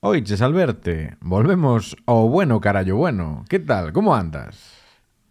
[0.00, 3.44] Oiches, Alberte, volvemos ao bueno carallo bueno.
[3.48, 3.92] Que tal?
[3.92, 4.78] Como andas?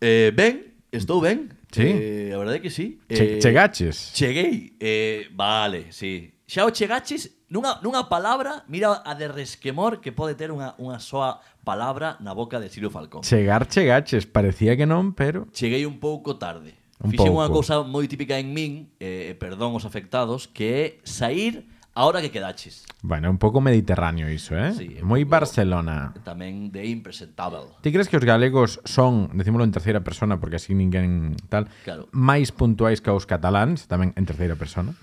[0.01, 1.55] Eh, ben, estou ben.
[1.71, 1.88] Sí.
[1.88, 3.00] Eh, a verdade é que sí.
[3.08, 4.11] Che, eh, chegaches.
[4.11, 4.75] Cheguei.
[4.77, 6.35] Eh, vale, sí.
[6.43, 10.99] Xa o chegaches nunha, nunha palabra, mira a de resquemor que pode ter unha, unha
[10.99, 13.23] soa palabra na boca de Ciro Falcón.
[13.23, 15.47] Chegar, chegaches, parecía que non, pero...
[15.55, 16.75] Cheguei un pouco tarde.
[16.99, 17.39] Un Fixen pouco.
[17.39, 21.63] unha cousa moi típica en min, eh, perdón os afectados, que é sair
[21.98, 22.86] Ahora que quedaches.
[23.02, 24.70] Bueno, un pouco mediterráneo iso, eh?
[24.77, 26.13] Sí, Moi Barcelona.
[26.21, 27.73] Tamén de impresentable.
[27.81, 32.05] Ti crees que os galegos son, decímolo en terceira persona porque así ninguén tal, claro.
[32.13, 34.94] máis puntuais que os cataláns, tamén en terceira persona?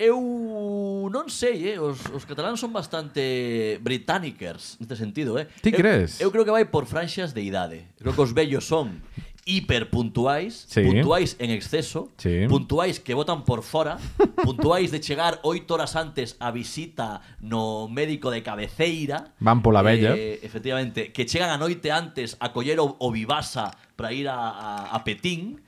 [0.00, 0.16] Eu
[1.12, 1.76] non sei, eh?
[1.76, 5.52] os, os cataláns son bastante británicers neste sentido, eh?
[5.60, 6.16] Ti crees?
[6.16, 7.92] Eu, eu creo que vai por franxas de idade.
[8.00, 9.04] Creo que os vellos son
[9.46, 10.82] hiperpuntuais, sí.
[10.82, 12.46] puntuais en exceso, sí.
[12.48, 13.96] puntuais que votan por fora,
[14.44, 19.32] puntuais de chegar oito horas antes a visita no médico de cabeceira.
[19.38, 20.18] Van pola bella.
[20.18, 24.34] Eh, efectivamente, que chegan a noite antes a coller o, o vivasa para ir a,
[24.34, 25.62] a, a Petín,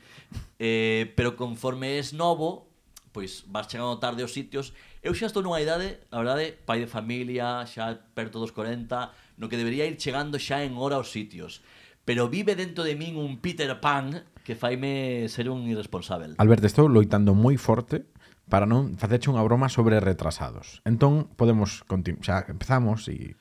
[0.59, 2.67] eh, pero conforme es novo,
[3.15, 4.75] pois vas chegando tarde aos sitios.
[5.07, 9.47] Eu xa estou nunha idade, a verdade, pai de familia, xa perto dos 40, no
[9.47, 11.63] que debería ir chegando xa en hora aos sitios
[12.09, 16.33] pero vive dentro de min un Peter Pan que faime ser un irresponsável.
[16.41, 18.09] Alberto, estou loitando moi forte
[18.49, 20.81] para non facerche unha broma sobre retrasados.
[20.89, 22.25] Entón, podemos continuar.
[22.25, 23.37] Xa, empezamos e...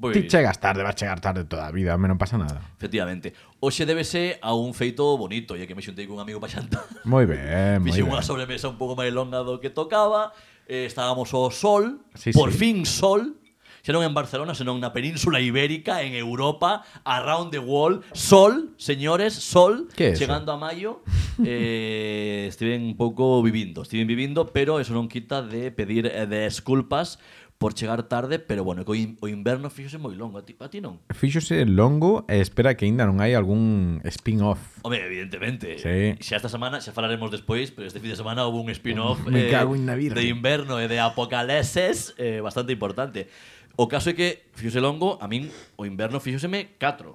[0.00, 0.16] Pois...
[0.16, 2.64] Ti chegas tarde, vas chegar tarde toda a vida, me non pasa nada.
[2.80, 3.36] Efectivamente.
[3.60, 6.88] Oxe débese a un feito bonito, e que me xuntei cun amigo para xantar.
[7.04, 8.08] Moi ben, moi ben.
[8.08, 10.32] unha sobremesa un pouco máis longa do que tocaba,
[10.64, 12.64] eh, estábamos ao sol, sí, por sí.
[12.64, 13.36] fin sol,
[13.86, 18.02] Xa non en Barcelona, senón na península ibérica, en Europa, around the world.
[18.18, 19.86] Sol, señores, sol.
[19.94, 20.18] Eso?
[20.18, 21.06] Chegando a maio,
[21.46, 23.82] eh, estiven un pouco vivindo.
[23.86, 27.22] Estiven vivindo, pero eso non quita de pedir eh, desculpas
[27.62, 30.36] por chegar tarde, pero bueno, que o in- o inverno fíxose moi longo.
[30.36, 31.00] A ti, a ti non?
[31.14, 34.60] Fíxose longo e espera que aínda non hai algún spin-off.
[34.84, 35.80] Home, evidentemente.
[35.80, 36.18] Sí.
[36.20, 39.94] Xa esta semana, xa falaremos despois, pero este fin de semana houve un spin-off la
[39.96, 40.18] virgen.
[40.20, 43.30] de inverno e de apocaleses eh, bastante importante.
[43.76, 47.12] O caso é que fíxose longo, a min o inverno fíxoseme 4.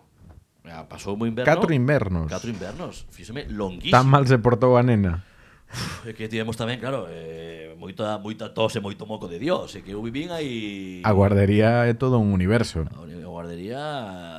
[0.85, 1.49] Pasou moi inverno.
[1.49, 2.29] 4 invernos.
[2.29, 3.09] 4 invernos.
[3.09, 3.97] Fíxoseme longuísimo.
[3.97, 5.25] Tan mal se portou a nena.
[5.73, 9.73] Uf, é que tivemos tamén, claro, eh, moita, moita tos e moito moco de Dios.
[9.73, 11.01] É que eu vivín aí...
[11.01, 12.85] A guardería é todo un universo.
[12.85, 13.81] A guardería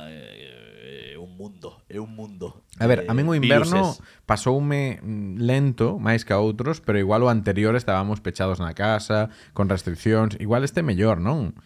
[0.07, 1.83] eh, é un mundo.
[1.91, 2.63] É un mundo.
[2.79, 3.99] A ver, a min o inverno viruses.
[4.23, 5.03] pasoume
[5.35, 10.39] lento máis que a outros, pero igual o anterior estábamos pechados na casa, con restriccións.
[10.39, 11.57] Igual este mellor, non?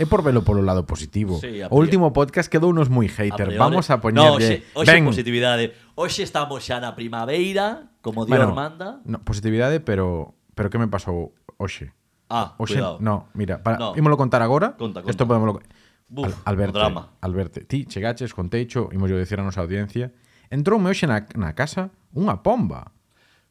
[0.00, 1.36] É por velo polo lado positivo.
[1.44, 3.52] Sí, último podcast quedou unos moi A hater.
[3.60, 4.32] Vamos a No, poñerlle...
[4.32, 5.76] hoxe, hoxe Ben, positividade.
[5.92, 9.04] Hoxe estamos xa na primavera, como Dios bueno, manda.
[9.04, 11.92] No, positividade, pero pero que me pasou hoxe?
[12.32, 12.96] Ah, Hoxe, cuidado.
[13.04, 13.92] no, mira, para, No.
[13.92, 14.72] ímolo contar agora.
[14.80, 15.60] Conta, Esto podemos
[16.08, 17.12] Buf, Alberte, o drama.
[17.20, 20.10] Alberte, ti chegaches con techo, imos yo decir a nosa audiencia.
[20.48, 22.90] Entroume hoxe na, na casa unha pomba.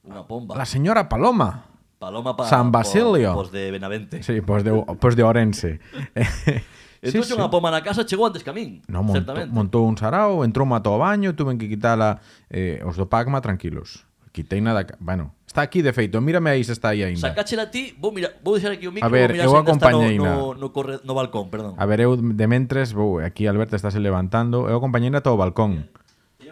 [0.03, 0.57] Unha pomba.
[0.57, 1.69] La señora Paloma.
[1.99, 3.33] Paloma para San Basilio.
[3.33, 4.23] Pos de Benavente.
[4.23, 5.79] Sí, pos de, pos de Orense.
[7.01, 7.35] Entón sí, sí.
[7.35, 8.83] unha poma na casa chegou antes que a min.
[8.91, 12.19] No, monto, montou un sarao, entrou mato ao baño, tuven que quitala
[12.51, 14.03] eh, os do Pacma tranquilos.
[14.35, 14.83] Quitei nada...
[14.99, 17.31] Bueno, está aquí de feito, mírame aí se está aí aínda.
[17.31, 20.15] Sacáchela ti, vou, mira, vou deixar aquí o micro, a ver, vou mirar eu acompañei
[20.19, 21.75] no, no, no, corre, no balcón, perdón.
[21.79, 25.39] A ver, eu de mentres, vou, aquí Alberto está se levantando, eu acompañei ata o
[25.39, 25.87] balcón.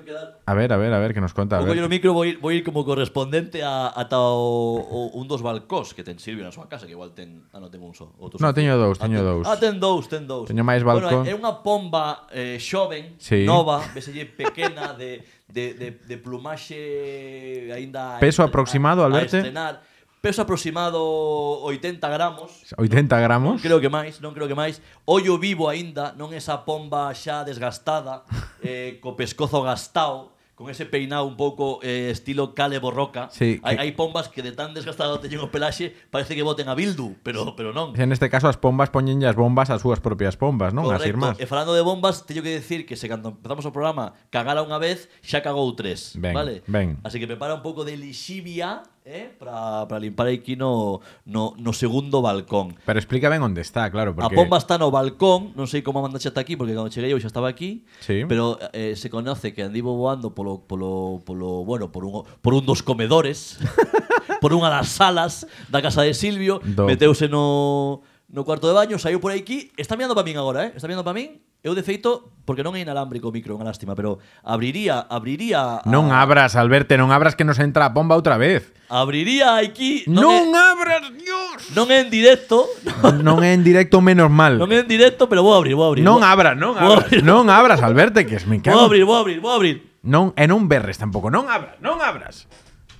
[0.07, 1.35] Teño que dar A ver, a ver, a ver, que nos.
[1.35, 1.90] A coller o ver.
[1.90, 2.23] micro, vou
[2.56, 6.72] ir como correspondente a, ata o, o, un dos balcós que ten Silvio na súa
[6.72, 7.44] casa, que igual ten...
[7.51, 8.07] Ah, non ten un só.
[8.16, 9.44] No, teño dous, Ah, teño ten- dous.
[9.45, 10.47] Ah, ten dous, ten dous.
[10.47, 11.28] Teño máis balcón.
[11.28, 13.44] Bueno, é unha pomba eh, xoven, Sí.
[13.44, 15.19] nova, veselle pequena, de,
[15.51, 18.16] de, de, de plumaxe aínda...
[18.16, 19.35] a Peso aproximado, a- a Alberto?
[19.38, 19.84] estrenar.
[20.22, 22.66] Peso aproximado 80 gramos.
[22.74, 23.62] 80 gramos?
[23.62, 24.82] Non creo que máis, non creo que máis.
[25.06, 28.26] Ollo vivo aínda, non esa pomba xa desgastada,
[28.66, 33.30] eh, co pescozo gastao, con ese peinado un pouco eh, estilo Cale Borroca.
[33.30, 33.82] Sí, hai, que...
[33.86, 37.54] hai pombas que de tan desgastado teñen o pelaxe parece que boten a Bildu, pero
[37.54, 37.94] pero non.
[37.94, 40.90] En este caso as pombas poñen as bombas as súas propias pombas, non?
[40.90, 41.06] Correcto.
[41.06, 41.36] As irmás.
[41.38, 44.81] E falando de bombas, teño que decir que se cando empezamos o programa cagara unha
[44.81, 46.66] vez, xa cagou tres, ben, vale?
[46.66, 46.98] Ben.
[47.06, 52.19] Así que prepara un pouco de lixivia eh, para limpar aquí no, no, no segundo
[52.21, 52.75] balcón.
[52.83, 56.04] Pero explica ben onde está, claro, A porque pomba está no balcón, non sei como
[56.04, 58.27] mandaxe ata aquí porque cando cheguei eu xa estaba aquí, Sí.
[58.27, 62.68] pero eh, se conoce que andivo voando polo polo polo, bueno, por un por un
[62.68, 63.56] dos comedores,
[64.44, 69.00] por unha das salas da casa de Silvio, Do- meteuse no no cuarto de baño,
[69.00, 70.75] saiu por aquí, está mirando para min agora, eh?
[70.75, 71.39] Está mirando para min?
[71.65, 75.89] Eu de feito, porque non é inalámbrico o micro, unha lástima, pero abriría, abriría a,
[75.89, 78.71] Non abras, Alberto, non abras que nos entra a bomba outra vez.
[78.88, 81.75] abriría aquí, Non, non, é, abras, Dios.
[81.75, 82.63] non é en directo,
[83.25, 84.56] non é en directo menos mal.
[84.56, 86.06] non é en directo, pero vou abrir, vou abrir.
[86.07, 87.09] Non vou, abras, non Vou abras.
[87.09, 87.19] abrir.
[87.25, 88.88] Non abras, Alberto, que es me Vou cago.
[88.88, 89.83] abrir, vou abrir, vou abrir.
[90.07, 91.27] Non, e non berres tampouco.
[91.27, 92.48] Non abras, non abras.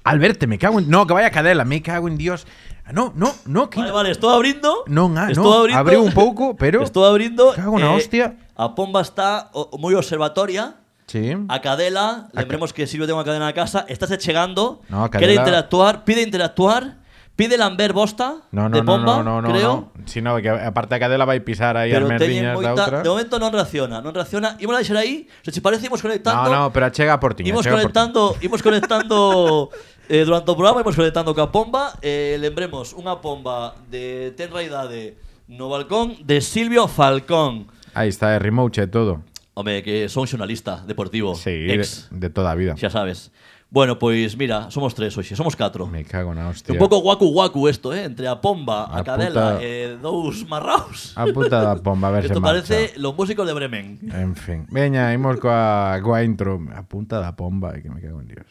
[0.03, 0.88] Alberto, me cago en...
[0.92, 2.44] No, que vaya cadela, me cago en Dios.
[2.92, 3.80] No, no, no, que...
[3.80, 4.83] Vale, vale, estou abrindo.
[4.92, 5.80] Non, ah, estou non, abrindo.
[5.80, 7.51] abriu un pouco, pero- Estou abrindo.
[7.56, 8.36] Cago na hostia.
[8.57, 10.81] A pomba está moi observatoria.
[11.06, 11.31] Sí.
[11.48, 15.39] A cadela, lembremos que Silvio ten unha cadena na casa, estáse chegando, No, a cadela-
[15.39, 17.00] interactuar, pide interactuar,
[17.38, 19.74] pide lamber bosta No, no, de no, pomba, no, no, no, creo.
[19.94, 20.04] no.
[20.09, 22.83] Si no, que aparte a cadela vai pisar aí as Pero teñen merdiñas da moita,
[22.83, 23.00] outra.
[23.06, 24.57] de momento non reacciona, non reacciona.
[24.60, 26.50] Imos a deixar aí, se che parece imos No, conectando.
[26.51, 27.45] no, pero chega por ti.
[27.48, 29.69] Imos por conectando, imos conectando
[30.12, 31.95] eh, durante o programa, imos conectando ca pomba.
[32.03, 35.15] Eh, lembremos, unha pomba de tenra idade
[35.48, 37.71] no balcón de Silvio Falcón.
[37.98, 39.26] Aí está, é remote e todo.
[39.58, 42.78] Home, que son xornalista deportivo, Sí, de, ex, de toda a vida.
[42.78, 43.34] xa sabes.
[43.74, 45.90] Bueno, pois mira, somos tres hoxe, somos catro.
[45.92, 46.72] Me cago na hostia.
[46.72, 48.06] Un pouco guacu guacu isto, eh?
[48.08, 51.12] Entre a pomba, a, A cadela puta- e dous marraos.
[51.20, 52.64] A puta da pomba, a ver Isto marcha.
[52.70, 54.00] parece los músicos de Bremen.
[54.14, 54.64] En fin.
[54.72, 56.62] Veña, imos coa, coa intro.
[56.72, 58.48] A punta da pomba, e que me cago en Dios.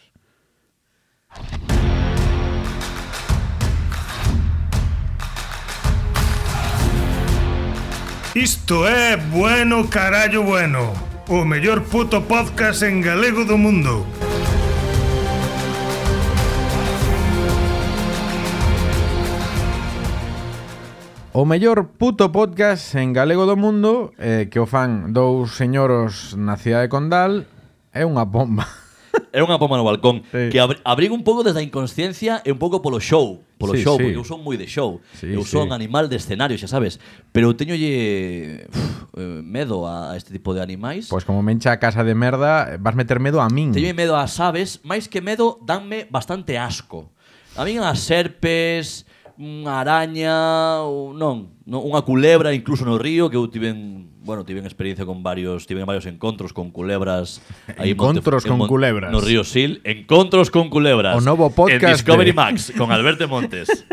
[8.36, 10.92] Isto é Bueno Carallo Bueno,
[11.26, 14.04] o mellor puto podcast en galego do mundo.
[21.32, 26.60] O mellor puto podcast en galego do mundo eh, que o fan dous señoros na
[26.60, 27.48] cidade de Condal
[27.96, 28.68] é unha bomba.
[29.32, 30.52] É unha bomba no balcón sí.
[30.52, 33.96] que abrigo un pouco desde a inconsciencia e un pouco polo show, polo sí, show,
[33.96, 34.04] sí.
[34.04, 35.00] porque eu son moi de show.
[35.16, 35.74] Sí, eu son sí.
[35.74, 37.00] animal de escenario, xa sabes,
[37.32, 41.08] pero teñolle uf, eh, medo a este tipo de animais.
[41.08, 43.72] Pois pues como mencha a casa de merda, vas meter medo a min.
[43.72, 47.12] Teño medo ás aves, máis que medo, danme bastante asco.
[47.56, 53.36] A min as serpes, unha araña, ou non, non, unha culebra incluso no río que
[53.36, 57.44] eu tiven, bueno, tiven experiencia con varios, tiven varios encontros con culebras
[57.76, 59.12] aí en Encontros en con culebras.
[59.12, 61.14] No río Sil, encontros con culebras.
[61.14, 63.68] O novo podcast en Discovery de- Max con Alberto Montes.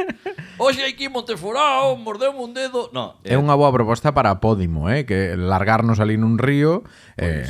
[0.55, 2.87] Oxe, aquí Monteforao, mordeu un dedo.
[2.95, 5.03] No, É unha boa proposta para Podimo, eh?
[5.03, 6.87] que largarnos ali nun río
[7.19, 7.43] eh,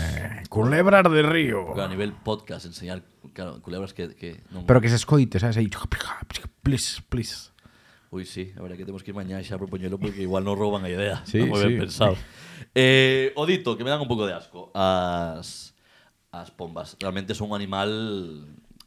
[0.49, 1.77] culebras de río.
[1.77, 3.05] a nivel podcast enseñar
[3.37, 5.61] claro, culebras que, que non Pero que se escoite, sabes?
[5.61, 5.69] Aí,
[6.65, 7.52] please, please.
[8.13, 10.85] Ui, sí, a verdad que temos que ir mañá xa propoñelo porque igual nos roban
[10.85, 11.25] a idea.
[11.25, 11.65] Sí, moi sí.
[11.65, 12.13] ben pensado.
[12.77, 15.73] Eh, o dito, que me dan un pouco de asco, as,
[16.29, 16.93] as pombas.
[17.01, 17.89] Realmente son un animal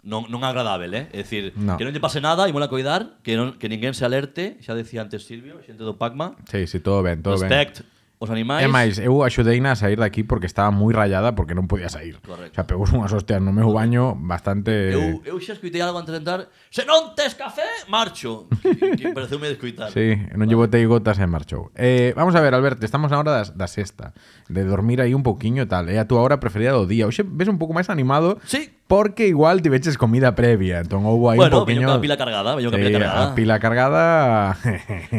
[0.07, 1.11] non, non agradável, eh?
[1.11, 1.75] É dicir, no.
[1.75, 4.79] que non lle pase nada e mola coidar, que, non, que ninguén se alerte, xa
[4.79, 6.39] decía antes Silvio, xente do Pacma.
[6.47, 7.83] Sí, sí, todo ben, todo Respect, ben.
[7.83, 8.65] Respect, os animais.
[8.65, 12.19] É máis, eu axudeina a sair daqui porque estaba moi rayada porque non podía sair.
[12.25, 12.53] Correcto.
[12.53, 14.73] O sea, pegou unhas hostias no meu baño bastante...
[14.91, 16.49] Eu, eu xa escuitei algo antes de entrar.
[16.73, 18.49] Se non tes café, marcho.
[18.65, 19.93] que, que pareceume descuitar.
[19.93, 21.69] Sí, non lle llevo tei gotas e marchou.
[21.77, 24.17] Eh, vamos a ver, Alberto, estamos na hora da, da sexta.
[24.49, 25.93] De dormir aí un pouquiño e tal.
[25.93, 26.01] É eh?
[26.01, 27.05] a túa hora preferida do día.
[27.05, 28.76] Oxe, ves un pouco máis animado sí.
[28.87, 30.79] Porque igual te veches comida previa.
[30.79, 31.89] Entón houve aí Bueno, un poquinho...
[31.91, 33.23] ca pila cargada, veño Sí, pila cargada.
[33.27, 34.05] a pila cargada...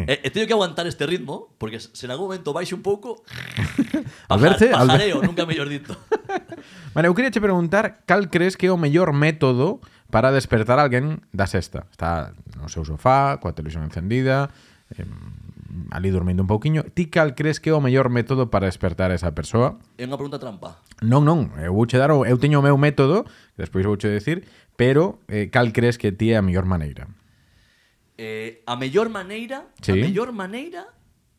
[0.08, 3.22] E, e teño que aguantar este ritmo Porque se en algún momento baixe un pouco
[4.31, 5.96] Al verse- al ver- Pajareo, nunca mellor dito
[6.96, 11.20] Vale, eu queria che preguntar cal crees que é o mellor método para despertar alguén
[11.36, 11.84] da sexta.
[11.92, 14.50] Está no seu sofá, coa televisión encendida,
[14.96, 15.04] eh,
[15.91, 19.15] ali dormindo un pouquiño, ti cal crees que é o mellor método para despertar a
[19.15, 19.77] esa persoa?
[19.97, 20.81] É unha pregunta trampa.
[21.05, 25.22] Non, non, eu vouche dar, eu teño o meu método, que despois vouche decir, pero
[25.29, 27.05] eh, cal crees que ti é a mellor maneira?
[28.17, 29.93] Eh, a mellor maneira, sí.
[29.93, 30.97] a mellor maneira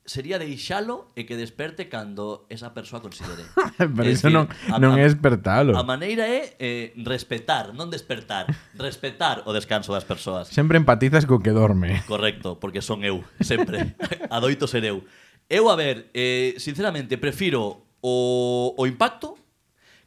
[0.09, 3.45] sería deixalo e que desperte cando esa persoa considere.
[3.77, 5.77] Pero iso non, a, non é despertalo.
[5.77, 8.49] A maneira é eh, respetar, non despertar.
[8.75, 10.49] Respetar o descanso das persoas.
[10.49, 12.01] Sempre empatizas co que dorme.
[12.09, 13.95] Correcto, porque son eu, sempre.
[14.33, 15.05] Adoito ser eu.
[15.47, 19.37] Eu, a ver, eh, sinceramente, prefiro o, o impacto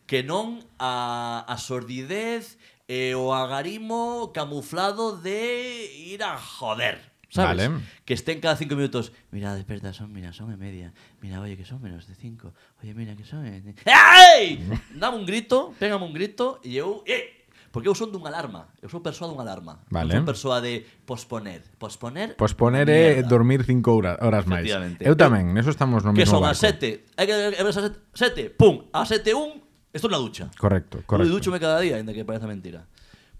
[0.10, 2.58] que non a, a sordidez
[2.90, 7.56] e o agarimo camuflado de ir a joder sabes?
[7.72, 7.80] Vale.
[8.04, 10.92] Que estén cada cinco minutos, mira, desperta, son, mira, son e media,
[11.24, 12.52] mira, oye, que son menos de cinco,
[12.84, 13.48] oye, mira, que son...
[13.48, 13.64] E...
[15.00, 17.02] Dame un grito, pégame un grito, e eu...
[17.08, 17.40] ¡Eh!
[17.72, 19.80] Porque eu son dunha alarma, eu sou persoa dunha alarma.
[19.88, 20.12] Vale.
[20.12, 21.64] Eu sou persoa de posponer.
[21.80, 23.24] Posponer Posponer mierda.
[23.24, 24.68] é dormir cinco horas, horas máis.
[25.00, 26.52] Eu tamén, neso estamos no que mesmo Que son barco.
[26.52, 29.64] as sete, hai que ver as sete, sete, pum, a sete un,
[29.96, 30.52] estou na ducha.
[30.60, 31.32] Correcto, correcto.
[31.32, 32.91] Eu ducho me cada día, ainda que pareza mentira.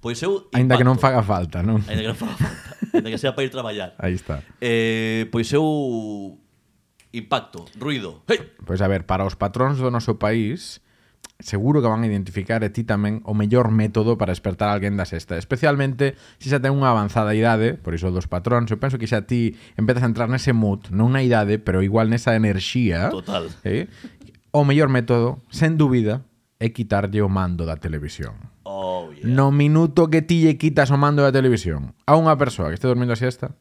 [0.02, 0.58] Pois eu impacto.
[0.58, 1.78] Ainda que non faga falta, non?
[1.86, 2.70] Ainda que non faga falta.
[2.98, 3.94] Ainda que sea para ir traballar.
[4.02, 4.42] Aí está.
[4.58, 5.62] Eh, pois eu
[7.14, 8.26] impacto, ruido.
[8.26, 8.42] Hey!
[8.66, 10.82] Pois a ver, para os patróns do noso país,
[11.38, 14.98] seguro que van a identificar e ti tamén o mellor método para despertar a alguén
[14.98, 18.98] da sexta, especialmente se xa ten unha avanzada idade, por iso dos patróns, eu penso
[18.98, 23.14] que xa ti empezas a entrar nese mood, non na idade, pero igual nesa enerxía.
[23.14, 23.54] Total.
[23.62, 23.86] Eh?
[24.50, 26.26] O mellor método, sen dúbida,
[26.62, 28.38] é quitarlle o mando da televisión.
[28.62, 29.26] Oh, yeah.
[29.26, 32.86] No minuto que ti lle quitas o mando da televisión a unha persoa que este
[32.86, 33.58] dormindo a siesta,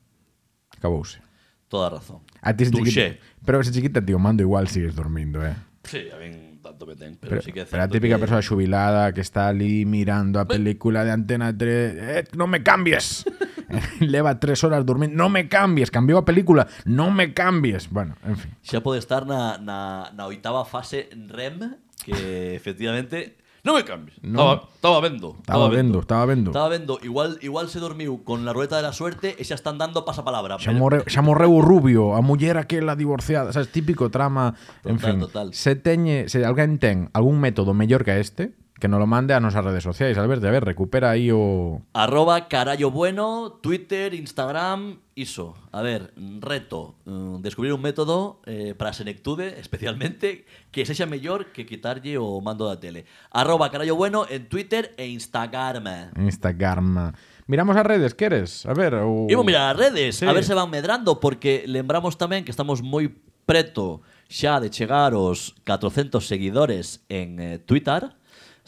[0.76, 1.25] acabouse.
[1.73, 2.21] Toda razón.
[2.45, 5.57] A ti se chiquita, pero se chiquita ti o mando igual sigues dormindo, eh.
[5.88, 8.21] Sí, a ben tanto me ten, pero, pero sí que é Pero a típica que...
[8.21, 13.25] persoa xubilada que está ali mirando a película de Antena 3, eh, non me cambies.
[13.71, 15.14] Eh, leva tres horas durmindo.
[15.14, 16.66] Non me cambies, cambiou a película.
[16.90, 17.87] Non me cambies.
[17.87, 18.50] Bueno, en fin.
[18.66, 24.16] Xa pode estar na, na, na oitava fase REM que efectivamente non me cambies.
[24.25, 24.57] No.
[24.73, 25.37] Estaba, vendo.
[25.37, 28.97] estaba vendo, estaba vendo Estaba vendo, igual igual se dormiu con la rueta de la
[28.97, 30.57] suerte e xa están dando pasapalabra.
[30.57, 34.57] xa morreu, xa morreu o rubio a muller aquela divorciada sabes, típico trama
[34.88, 35.47] en Total, fin, total.
[35.52, 39.40] se teñe se alguén ten algún método mellor que este que nos lo mande a
[39.40, 45.54] nosas redes sociais Alberto, a ver, recupera aí o Arroba carallo bueno, Twitter, Instagram, iso.
[45.70, 51.52] A ver, reto, mm, descubrir un método eh, para a senectude, especialmente, que sexa mellor
[51.52, 53.04] que quitarlle o mando da tele.
[53.30, 56.16] Arroba carallo bueno en Twitter e Instagram.
[56.16, 57.12] Instagram
[57.46, 58.64] miramos as redes, queres?
[58.64, 59.26] a ver, o...
[59.28, 60.26] Imos mirar as redes, Sí.
[60.26, 63.12] a ver se van medrando, porque lembramos tamén que estamos moi
[63.44, 68.14] preto xa de chegar aos 400 seguidores en eh, Twitter.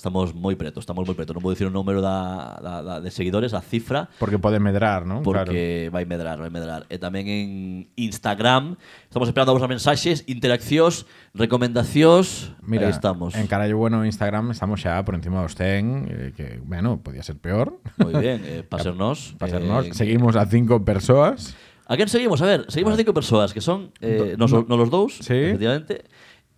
[0.03, 1.31] Estamos moi preto, estamos moi preto.
[1.31, 5.07] Non vou dicir o número da, da, da, de seguidores, a cifra, porque pode medrar,
[5.07, 5.23] non?
[5.23, 6.83] porque vai medrar, vai medrar.
[6.91, 7.47] E tamén en
[7.95, 8.75] Instagram
[9.07, 11.07] estamos esperando as vosas mensaxes, interaccións,
[11.39, 12.51] recomendacións.
[12.67, 13.39] Mira, Aí estamos.
[13.39, 17.39] En Carallo Bueno Instagram estamos xa por encima dos 100, eh, que, bueno, podía ser
[17.39, 17.79] peor.
[18.03, 19.39] Moi ben, eh, pa ser nós.
[19.39, 21.55] Eh, seguimos a cinco persoas.
[21.87, 22.43] A quen seguimos?
[22.43, 25.55] A ver, seguimos a cinco persoas que son eh, nos, nos los dous, Sí.
[25.55, 26.11] efectivamente.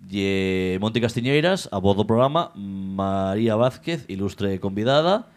[0.09, 5.33] de Monte Castiñeiras, a voz do programa, María Vázquez, ilustre convidada,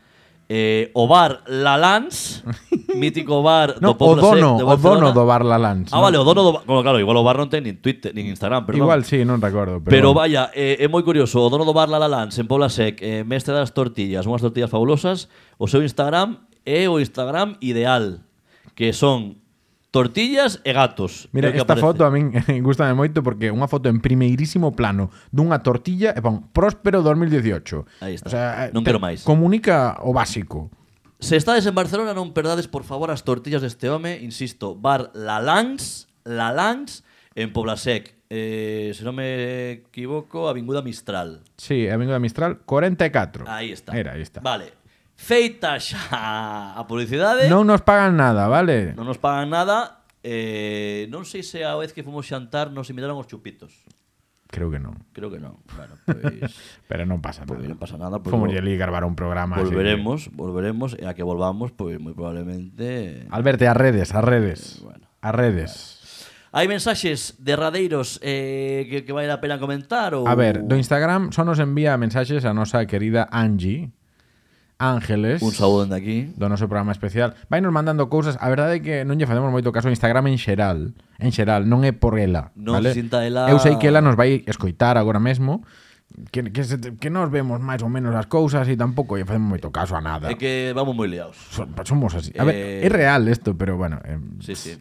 [0.50, 2.44] eh, o bar La Lans,
[2.96, 5.92] mítico bar no, do Pobla o dono, o dono do bar La Lans.
[5.92, 6.02] Ah, no?
[6.04, 8.28] vale, o dono do bar, bueno, claro, igual o bar non ten nin Twitter, nin
[8.32, 8.88] Instagram, perdón.
[8.88, 9.80] Igual sí, non recordo.
[9.84, 12.72] Pero, pero vaya, eh, é moi curioso, o dono do bar La Lans en Pobla
[12.72, 18.24] Sec, eh, mestre das tortillas, unhas tortillas fabulosas, o seu Instagram é o Instagram ideal,
[18.76, 19.40] que son
[19.98, 21.26] tortillas e gatos.
[21.34, 21.82] Mira, esta aparece.
[21.82, 22.30] foto a min
[22.68, 28.06] gustame moito porque é unha foto en primeirísimo plano dunha tortilla e pon Próspero 2018.
[28.06, 28.30] Aí está.
[28.30, 29.26] O sea, eh, non quero máis.
[29.26, 30.70] Comunica o básico.
[31.18, 35.42] Se estades en Barcelona non perdades, por favor, as tortillas deste home, insisto, bar La
[35.42, 37.02] Langs, La Langs,
[37.34, 38.14] en Poblasec.
[38.30, 41.42] Eh, se non me equivoco, Avinguda Mistral.
[41.58, 43.50] Sí, Avinguda Mistral, 44.
[43.50, 43.98] Aí está.
[43.98, 44.46] Era, aí está.
[44.46, 44.77] Vale,
[45.18, 47.50] Feita xa a publicidade.
[47.50, 48.94] Non nos pagan nada, vale?
[48.94, 50.06] Non nos pagan nada.
[50.22, 53.82] Eh, non sei se a vez que fomos xantar nos invitaron os chupitos.
[54.48, 54.94] Creo que non.
[55.12, 55.58] Creo que non.
[55.74, 56.54] Bueno, pois
[56.90, 57.74] Pero non pasa Pois nada.
[57.74, 59.58] non pasa nada, pois Fomos ali gravar un programa.
[59.58, 64.60] que- volveremos, volveremos e a que volvamos, pois moi probablemente Alberto, as redes, as redes.
[64.86, 65.10] Bueno.
[65.20, 65.72] As redes.
[66.56, 71.34] Hai mensaxes derradeiros eh, que, que vale a pena comentar ou A ver, do Instagram
[71.36, 73.92] só nos envía mensaxes a nosa querida Angie
[74.78, 78.78] Ángeles Un saúdo dende aquí Do noso programa especial Vai nos mandando cousas A verdade
[78.78, 81.92] é que non lle facemos moito caso ao Instagram en xeral En xeral, non é
[81.92, 82.94] por ela Non vale?
[82.94, 85.66] sinta ela Eu sei que ela nos vai escoitar agora mesmo
[86.32, 89.60] que, que, se, que nos vemos máis ou menos as cousas e tampouco lle facemos
[89.60, 90.32] moito caso a nada.
[90.32, 91.38] É que vamos moi liados.
[91.52, 92.32] Somos así.
[92.40, 92.88] A ver, eh...
[92.88, 94.00] é real isto, pero bueno.
[94.02, 94.74] Eh, sí, sí.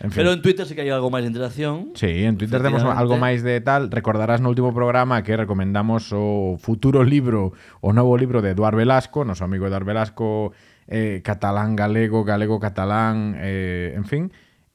[0.00, 0.20] En fin.
[0.20, 1.96] Pero en Twitter sí que hai algo máis de interacción.
[1.96, 3.88] Sí, en Twitter temos algo máis de tal.
[3.88, 9.24] Recordarás no último programa que recomendamos o futuro libro, o novo libro de Eduard Velasco,
[9.24, 10.52] noso amigo Eduard Velasco,
[10.84, 14.24] eh, catalán, galego, galego, catalán, eh, en fin.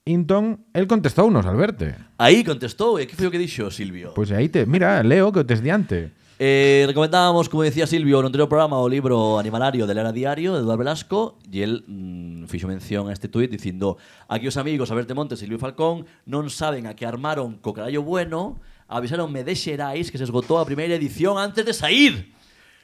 [0.01, 1.86] Entón, el contestou nos, Alberto.
[2.18, 4.18] Aí contestou, e que foi o que dixo Silvio?
[4.18, 6.18] Pois pues aí te, mira, leo que o tes diante.
[6.44, 10.66] Eh, recomendábamos, como decía Silvio, no anterior programa o libro Animalario de Lara Diario, de
[10.66, 15.14] Eduardo Velasco, e el mm, fixo mención a este tuit dicindo aquí os amigos Alberto
[15.14, 18.58] Montes e Silvio Falcón non saben a que armaron co carallo bueno,
[18.90, 22.34] avisaronme de Xerais que se esgotou a primeira edición antes de sair.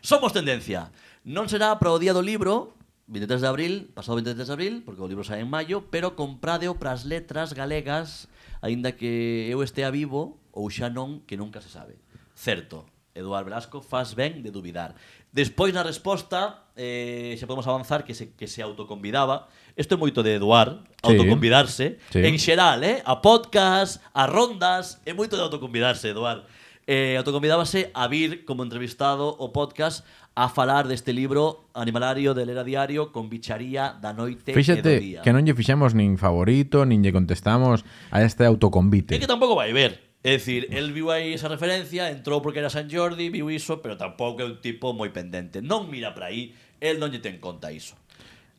[0.05, 0.93] Somos tendencia.
[1.25, 2.77] Non será para o día do libro,
[3.09, 6.77] 23 de abril, pasado 23 de abril, porque o libro sai en maio, pero compradeo
[6.77, 8.29] pras letras galegas,
[8.61, 11.97] aínda que eu estea vivo ou xa non, que nunca se sabe.
[12.37, 12.85] Certo,
[13.17, 14.93] Eduard Velasco, faz ben de dubidar.
[15.33, 19.49] Despois na resposta, eh, xa podemos avanzar que se, que se autoconvidaba.
[19.75, 21.97] Isto é moito de Eduard, autoconvidarse.
[22.13, 22.21] Sí.
[22.21, 23.01] En xeral, eh?
[23.05, 26.45] A podcast, a rondas, é moito de autoconvidarse, Eduard.
[26.87, 30.07] Eh, autoconvidábase a vir como entrevistado o podcast
[30.39, 35.03] a falar deste libro Animalario de Lera Diario con bicharía da noite Fíxate e do
[35.03, 35.19] día.
[35.19, 39.11] que non lle fixemos nin favorito, nin lle contestamos a este autoconvite.
[39.11, 40.06] É que tampouco vai ver.
[40.23, 43.95] É dicir, el viu aí esa referencia, entrou porque era San Jordi, viu iso, pero
[43.95, 45.61] tampouco é un tipo moi pendente.
[45.61, 47.95] Non mira para aí, el non lle ten conta iso.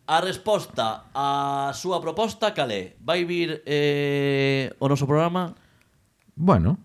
[0.08, 2.96] A resposta á súa proposta, calé?
[3.02, 5.52] Vai vir eh, o noso programa?
[6.32, 6.78] Bueno.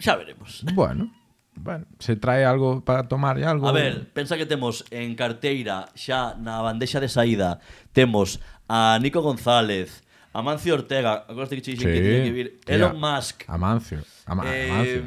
[0.00, 0.66] Xa veremos.
[0.74, 1.22] Bueno.
[1.54, 3.68] Bueno, se trae algo para tomar e algo.
[3.68, 7.60] A ver, pensa que temos en carteira xa na bandexa de saída
[7.92, 10.00] temos a Nico González,
[10.32, 11.94] Amancio Ortega, acordaste que che dixen sí.
[11.94, 13.44] que tiña que vir Elon Musk.
[13.48, 14.00] Amancio.
[14.26, 15.00] Ama eh, Amancio.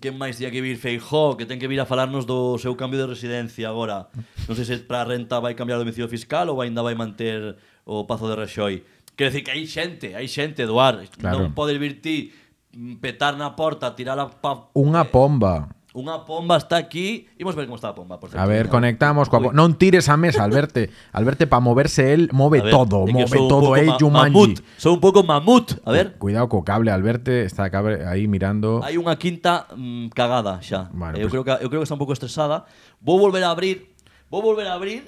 [0.00, 3.00] Quen máis tiña que vir Feijó, que ten que vir a falarnos do seu cambio
[3.04, 4.08] de residencia agora.
[4.48, 7.60] Non sei se para a renta vai cambiar o domicilio fiscal ou ainda vai manter
[7.84, 8.80] o Pazo de Rexoi.
[9.12, 11.12] Quero decir que hai xente, hai xente, Eduard.
[11.12, 11.44] Claro.
[11.44, 12.32] Non podes vir ti
[12.72, 14.32] mm, petar na porta, tirar a...
[14.32, 14.72] Pa...
[14.72, 15.68] Unha eh, pomba.
[15.94, 17.30] Unha pomba está aquí.
[17.38, 18.42] Imos ver como está a pomba, por certo.
[18.42, 19.44] A ver, conectamos coa Uy.
[19.46, 20.90] po- Non tires a mesa, Alberte.
[21.14, 23.06] Alberte, para moverse él, move ver, todo.
[23.06, 24.34] Move todo, eh, ma- Jumanji.
[24.34, 24.54] Mamut.
[24.74, 25.78] Sou un pouco mamut.
[25.86, 26.18] A ver.
[26.18, 27.46] Cuidado co cable, Alberte.
[27.46, 28.82] Está cable aí mirando.
[28.82, 30.90] Hai unha quinta mm, cagada xa.
[30.90, 32.66] Bueno, eu, pues- creo que, eu creo que está un pouco estresada.
[32.98, 33.94] Vou volver a abrir.
[34.26, 35.06] Vou volver a abrir.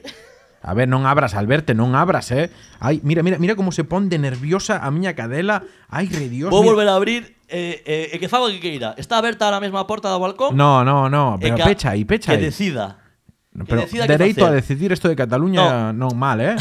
[0.66, 2.50] A ver, non abras, Alberte, non abras, eh.
[2.82, 5.62] Ai, mira, mira, mira como se pon de nerviosa a miña cadela.
[5.90, 6.50] Ai, re Dios.
[6.50, 8.94] Vou volver a abrir E, eh, e que faga que queira.
[8.98, 10.56] Está aberta ahora mesmo a porta do balcón.
[10.58, 12.38] No, no, no, pero que, pecha aí, pecha aí.
[12.38, 12.98] Que decida.
[13.54, 16.10] Pero que decida dereito que a decidir isto de Cataluña no.
[16.10, 16.58] non mal, eh?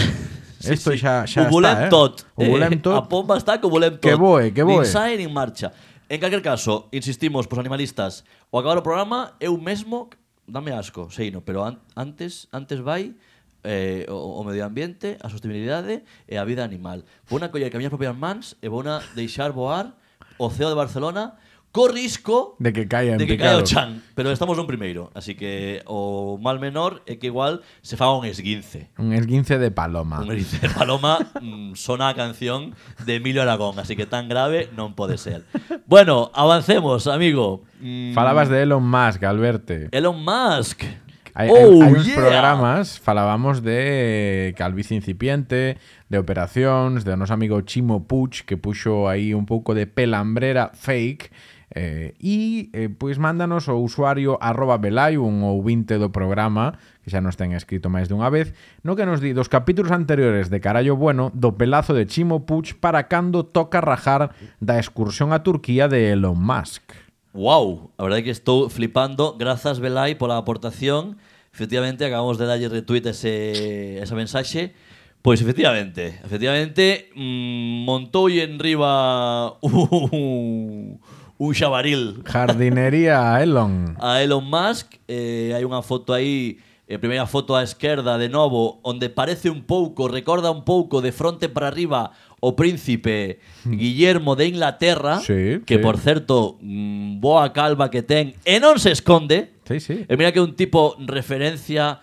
[0.61, 1.03] Isto sí, sí.
[1.03, 1.89] xa, xa o está, eh?
[1.89, 2.29] tot.
[2.37, 3.01] O eh, tot.
[3.01, 4.05] A pomba está que o volem tot.
[4.05, 4.85] Que boe, que boe.
[4.85, 5.73] Nin sae, nin marcha.
[6.05, 8.21] En calquer caso, insistimos, pos animalistas,
[8.53, 10.13] o acabar o programa, eu mesmo,
[10.45, 13.17] dame asco, sei no, pero an antes, antes vai
[13.65, 17.01] eh, o, o medio ambiente, a sostenibilidade e a vida animal.
[17.25, 19.97] Vou na coller que a miñas propias mans e vou na deixar voar
[20.37, 21.35] o CEO de Barcelona
[21.75, 25.11] co risco De que caia en de que caia o chan, pero estamos nun primeiro,
[25.11, 28.87] así que o mal menor é que igual se faga un esguince.
[28.95, 30.23] Un esguince de paloma.
[30.23, 34.71] Un esguince de paloma mm, sona a canción de Emilio Aragón, así que tan grave
[34.71, 35.43] non pode ser.
[35.83, 37.67] Bueno, avancemos, amigo.
[37.83, 39.91] Mm, Falabas de Elon Musk, Alberte.
[39.91, 40.87] Elon Musk.
[41.35, 45.75] Hai, oh, uns programas falábamos de calvicie incipiente,
[46.07, 51.35] de operacións, de noso amigo Chimo Puig que puxo aí un pouco de pelambrera fake
[51.75, 57.19] eh, e eh, pois mándanos o usuario arroba belai, un ouvinte do programa que xa
[57.19, 60.95] nos ten escrito máis dunha vez no que nos di dos capítulos anteriores de Carallo
[60.95, 64.31] Bueno do pelazo de Chimo Puig para cando toca rajar
[64.63, 66.95] da excursión a Turquía de Elon Musk.
[67.35, 69.35] Wow, a verdade é que estou flipando.
[69.35, 71.19] Grazas, Belai, pola aportación.
[71.55, 74.75] Efectivamente, acabamos de darlle retweet ese, esa mensaxe.
[75.23, 80.99] Pois efectivamente, efectivamente, mmm, montoulle en riba un,
[81.39, 83.95] un xabaril Jardinería Elon.
[84.03, 84.99] a Elon Musk.
[85.07, 86.59] Eh, hai unha foto aí,
[86.91, 91.15] eh, primeira foto á esquerda de novo, onde parece un pouco, recorda un pouco de
[91.15, 92.11] fronte para arriba
[92.43, 95.81] o príncipe Guillermo de Inglaterra, Sí, que sí.
[95.81, 99.54] por certo, mm, boa calva que ten, e non se esconde.
[99.67, 100.05] Sí, sí.
[100.07, 101.99] E mira que é un tipo referencia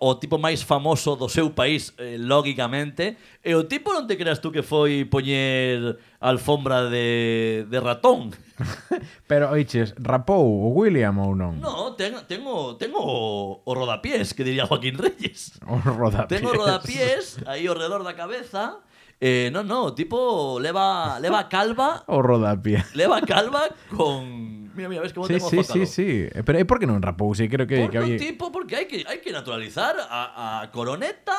[0.00, 4.40] o tipo máis famoso do seu país, eh, lógicamente, e o tipo non te creas
[4.40, 8.32] tú que foi poñer alfombra de, de ratón.
[9.28, 11.60] Pero, oiches, rapou o William ou non?
[11.60, 15.60] No, ten, tengo, tengo o, o rodapiés, que diría Joaquín Reyes.
[15.68, 16.40] O rodapiés.
[16.40, 18.80] tengo o rodapiés aí alrededor da cabeza,
[19.16, 22.92] Eh, no, no, o tipo leva leva calva o rodapiés.
[22.92, 26.08] Leva calva con Mira, mira, ves como Sí, tengo sí, sí, sí.
[26.44, 27.32] Pero por que non rapou?
[27.32, 28.20] Sí, creo que, que un había...
[28.20, 31.34] tipo, porque hai que, hai que naturalizar a, a coroneta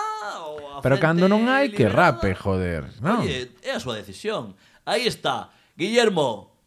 [0.50, 2.90] ou a Pero cando non hai que rape, joder.
[3.06, 3.22] Non?
[3.22, 4.58] Oye, é a súa decisión.
[4.90, 5.54] Aí está.
[5.78, 6.58] Guillermo,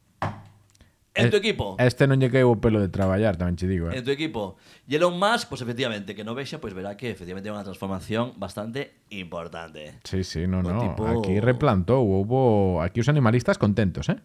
[1.15, 1.75] en tu equipo.
[1.83, 3.99] Este non lle caeu o pelo de traballar, tamén che digo, eh.
[3.99, 4.55] En tu equipo.
[4.87, 8.39] Y Elon Musk, pues efectivamente, que no vexa, pues verá que efectivamente hay una transformación
[8.39, 9.99] bastante importante.
[10.07, 10.79] Sí, sí, no, O no.
[10.79, 14.23] tipo- Aquí replantou, hubo aquí os animalistas contentos, eh?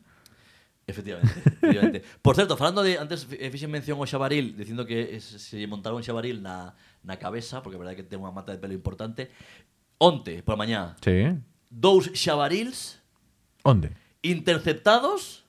[0.88, 2.04] Efectivamente, efectivamente.
[2.22, 5.66] Por certo, falando de antes eh, fixen mención ao xabaril dicindo que es, se lle
[5.66, 8.62] montaron un xabaril na, na cabeza, porque a verdade é que ten unha mata de
[8.62, 9.34] pelo importante.
[9.98, 10.94] Onte, pola mañá.
[11.02, 11.34] Sí.
[11.74, 13.02] Dous xabarils.
[13.66, 13.98] Onde?
[14.22, 15.46] Interceptados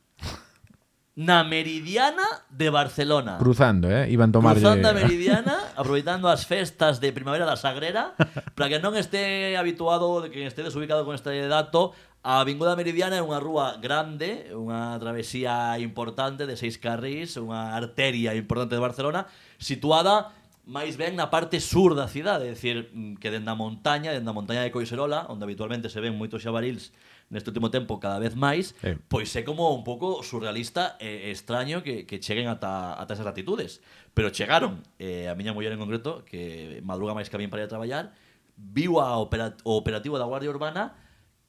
[1.17, 3.37] na Meridiana de Barcelona.
[3.41, 4.09] Cruzando, eh?
[4.13, 8.13] Iban tomar Cruzando a Meridiana, aproveitando as festas de Primavera da Sagrera,
[8.53, 11.97] para que non este habituado, que este desubicado con este dato,
[12.27, 18.35] A Avinguda Meridiana é unha rúa grande, unha travesía importante de seis carrís, unha arteria
[18.35, 19.31] importante de Barcelona,
[19.63, 20.35] situada
[20.67, 24.27] máis ben na parte sur da cidade, é dicir, mm, que dende a montaña, dende
[24.27, 26.91] a montaña de Coiserola, onde habitualmente se ven moitos xabarils
[27.31, 28.99] neste último tempo cada vez máis, eh.
[29.07, 33.23] pois é como un pouco surrealista e eh, extraño que, que cheguen ata, ata esas
[33.23, 33.79] latitudes.
[34.19, 37.63] Pero chegaron, eh, a miña muller en concreto, que madruga máis que a min para
[37.63, 38.11] ir a traballar,
[38.59, 41.06] viu a opera, o operativo da Guardia Urbana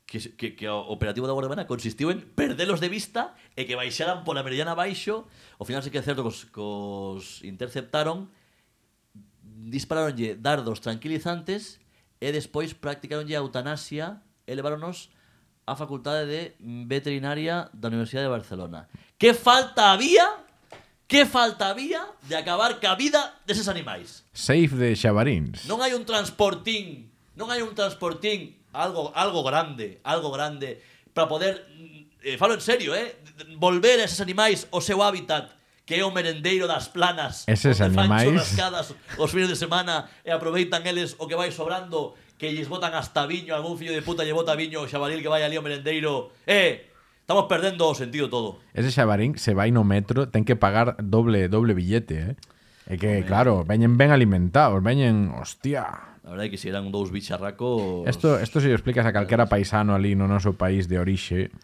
[0.07, 3.75] que, que, que o operativo da Guardia Urbana consistiu en perdelos de vista e que
[3.75, 5.27] baixaran pola meridiana baixo.
[5.59, 8.31] Ao final se que é certo que os, que os interceptaron,
[9.43, 11.83] dispararonlle dardos tranquilizantes
[12.23, 15.11] e despois practicaronlle a eutanasia e leváronos
[15.67, 16.41] á Facultade de
[16.87, 18.87] Veterinaria da Universidade de Barcelona.
[19.19, 20.47] Que falta había
[21.07, 24.27] Que falta había de acabar ca vida deses animais?
[24.35, 25.63] Safe de Xabarins.
[25.63, 27.07] Non hai un transportín,
[27.39, 30.81] non hai un transportín algo algo grande, algo grande
[31.13, 31.65] para poder
[32.23, 33.15] eh, falo en serio, eh,
[33.57, 35.53] volver a eses animais ao seu hábitat
[35.87, 40.11] que é o merendeiro das planas Eses onde fan animais- churrascadas os fines de semana
[40.27, 44.03] e aproveitan eles o que vai sobrando que lles botan hasta viño algún fillo de
[44.03, 46.91] puta lle bota viño o xabaril que vai ali ao merendeiro eh,
[47.23, 51.47] estamos perdendo o sentido todo Ese Xabarín se vai no metro, ten que pagar doble
[51.47, 52.35] doble billete, eh?
[52.87, 56.15] É que, claro, veñen ben alimentados, veñen, hostia.
[56.27, 58.03] A verdade é que se eran dous bicharracos...
[58.03, 61.55] Esto, esto se lo explicas a calquera paisano ali no noso país de orixe,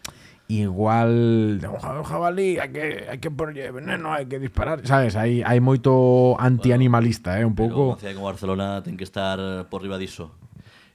[0.47, 5.59] igual o jabalí hai que hai que porlle veneno, hai que disparar, sabes, hai hai
[5.59, 7.99] moito antianimalista, eh, un pouco.
[7.99, 10.31] Pero, como Barcelona ten que estar por riba diso.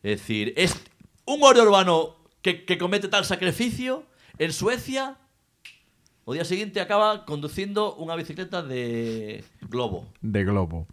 [0.00, 0.72] É dicir, es
[1.28, 4.08] un oro urbano que, que comete tal sacrificio
[4.40, 5.20] en Suecia
[6.24, 10.08] o día siguiente acaba conducindo unha bicicleta de globo.
[10.20, 10.84] De globo.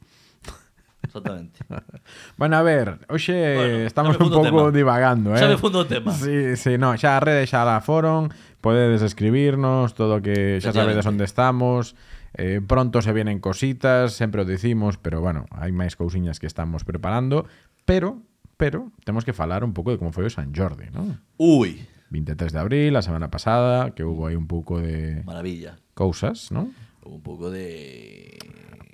[1.16, 1.60] Exactamente.
[2.38, 5.40] Bueno, a ver, hoxe Bueno, estamos un pouco divagando, eh?
[5.40, 6.12] Xa me fundo o tema.
[6.12, 11.08] Sí, sí, no, xa as redes xa la foron, podedes escribirnos, todo que xa sabedes
[11.08, 11.96] onde estamos.
[12.36, 16.84] Eh, pronto se vienen cositas, sempre o dicimos, pero bueno, hai máis cousiñas que estamos
[16.84, 17.48] preparando,
[17.88, 18.20] pero
[18.60, 21.16] pero temos que falar un pouco de como foi o San Jordi, ¿no?
[21.40, 21.80] Ui,
[22.12, 25.80] 23 de abril, a semana pasada, que hubo aí un pouco de maravilla.
[25.96, 26.70] cousas, ¿no?
[27.06, 28.36] Un pouco de...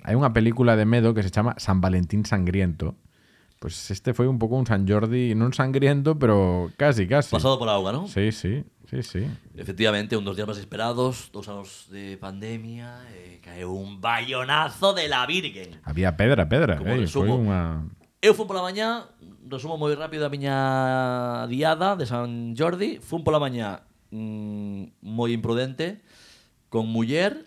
[0.02, 2.98] Hai unha película de medo que se chama San Valentín Sangriento.
[3.62, 7.30] Pues este foi un pouco un San Jordi, non sangriento, pero casi, casi.
[7.30, 8.10] Pasado por auga, ¿no?
[8.10, 9.22] Sí, sí, sí, sí.
[9.54, 15.06] Efectivamente, un dos días máis esperados, dos anos de pandemia, e caeu un bayonazo de
[15.06, 15.78] la Virgen.
[15.86, 16.82] Había pedra, pedra.
[16.82, 17.38] Como eh, resumo.
[17.38, 17.86] unha...
[18.18, 19.06] Eu fun pola mañá,
[19.46, 26.02] resumo moi rápido a miña diada de San Jordi, fun pola mañá mm, moi imprudente,
[26.66, 27.46] con muller,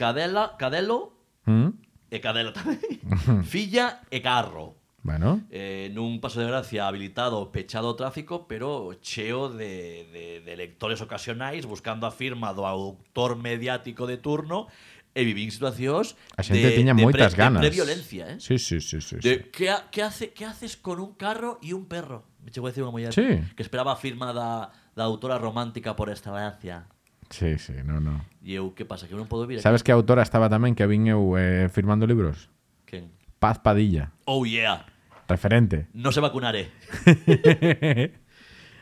[0.00, 1.13] cadela, cadelo
[1.46, 1.70] ¿Mm?
[2.14, 2.78] e cadela tamén,
[3.48, 4.78] filla e carro.
[5.04, 10.52] Bueno, Eh, nun paso de gracia habilitado, pechado ao tráfico, pero cheo de, de, de
[10.56, 14.64] lectores ocasionais buscando a firma do autor mediático de turno
[15.12, 17.60] e vivín situacións a xente de, tiña de moitas pre, ganas.
[17.60, 18.40] de previolencia, eh?
[18.40, 19.20] Sí, sí, sí, sí.
[19.20, 19.28] sí.
[19.28, 22.24] De, ¿qué, ha- qué hace, ¿Qué haces con un carro y un perro?
[22.40, 23.44] Me chegou a decir unha muller Sí.
[23.52, 26.88] que esperaba a firma da, da autora romántica por excelencia.
[27.30, 28.24] Sí, sí, no, no.
[28.44, 29.08] E eu, que pasa?
[29.08, 29.64] Que eu non podo vir aquí.
[29.64, 32.52] Sabes que a autora estaba tamén que vin eu eh, firmando libros?
[32.84, 33.12] Quen?
[33.40, 34.12] Paz Padilla.
[34.28, 34.84] Oh, yeah.
[35.28, 35.88] Referente.
[35.94, 36.68] No se vacunaré.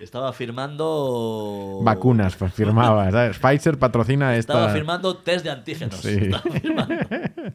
[0.03, 1.79] Estaba firmando...
[1.85, 3.09] Vacunas, pues firmaba.
[3.13, 3.39] ¿sabes?
[3.39, 4.55] Pfizer patrocina esta...
[4.55, 6.01] Estaba firmando test de antígenos.
[6.01, 6.95] Sí, Estaba firmando.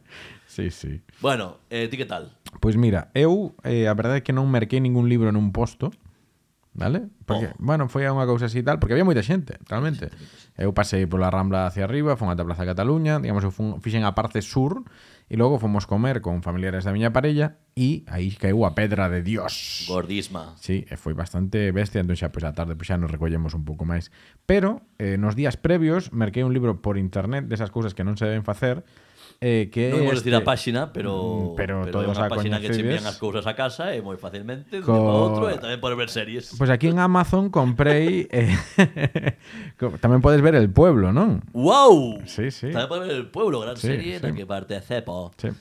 [0.46, 0.70] sí.
[0.70, 1.02] sí.
[1.20, 2.32] Bueno, eh, ti que tal?
[2.48, 5.52] Pois pues mira, eu eh, a verdade é que non merquei ningún libro en un
[5.52, 5.92] posto
[6.78, 7.08] vale?
[7.26, 7.54] Porque, oh.
[7.58, 10.14] bueno, foi unha cousa así tal, porque había moita xente, realmente.
[10.54, 14.06] Eu pasei pola Rambla hacia arriba, fomos ata a Plaza Cataluña, digamos, eu fun, fixen
[14.06, 14.86] a parte sur,
[15.26, 19.26] e logo fomos comer con familiares da miña parella, e aí caeu a pedra de
[19.26, 19.84] Dios.
[19.90, 20.54] Gordisma.
[20.62, 23.66] Sí, e foi bastante bestia, entón xa, pois, a tarde pois, xa nos recollemos un
[23.66, 24.14] pouco máis.
[24.46, 28.30] Pero, eh, nos días previos, merquei un libro por internet desas cousas que non se
[28.30, 28.86] deben facer,
[29.40, 32.32] eh, que Non é este- decir a páxina, pero, Mm, pero é todos unha a
[32.32, 35.46] páxina que che envían as cousas a casa e moi facilmente de Co- a outro
[35.46, 36.58] e tamén podes ver series.
[36.58, 38.50] Pois aquí en Amazon comprei eh,
[40.02, 41.42] tamén podes ver El Pueblo, non?
[41.54, 42.26] ¡Wow!
[42.26, 42.74] Sí, sí.
[42.74, 44.22] Tamén podes ver El Pueblo, gran Sí, serie sí.
[44.26, 45.30] na que participo.
[45.38, 45.54] Sí.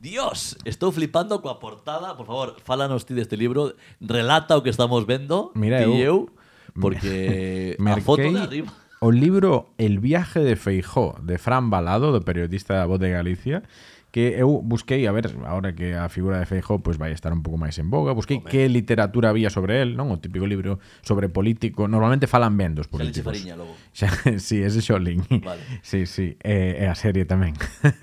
[0.00, 2.14] Dios, estou flipando coa portada.
[2.14, 3.74] Por favor, fálanos ti deste libro.
[3.98, 5.50] Relata o que estamos vendo.
[5.58, 6.38] Mira, ti eu- eu.
[6.78, 8.70] Porque a Merquei foto de arriba...
[9.00, 13.62] o libro El viaje de Feijó, de Fran Balado, do periodista da Voz de Galicia,
[14.10, 17.32] que eu busquei, a ver, ahora que a figura de Feijó pois pues, vai estar
[17.32, 18.48] un pouco máis en boga, busquei Home.
[18.48, 20.08] que literatura había sobre el, non?
[20.08, 23.36] O típico libro sobre político, normalmente falan ben dos políticos.
[23.36, 23.76] Xa logo.
[23.92, 24.08] Xa,
[24.40, 25.28] sí, ese Xolín.
[25.44, 25.60] Vale.
[25.84, 27.52] Sí, sí, e, e a serie tamén.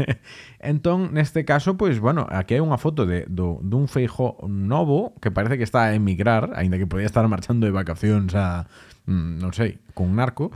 [0.61, 5.33] entón, neste caso, pois, bueno, aquí hai unha foto de, do, dun Feijó novo que
[5.33, 8.69] parece que está a emigrar, aínda que podía estar marchando de vacacións a,
[9.09, 10.53] mm, non sei, con un narco,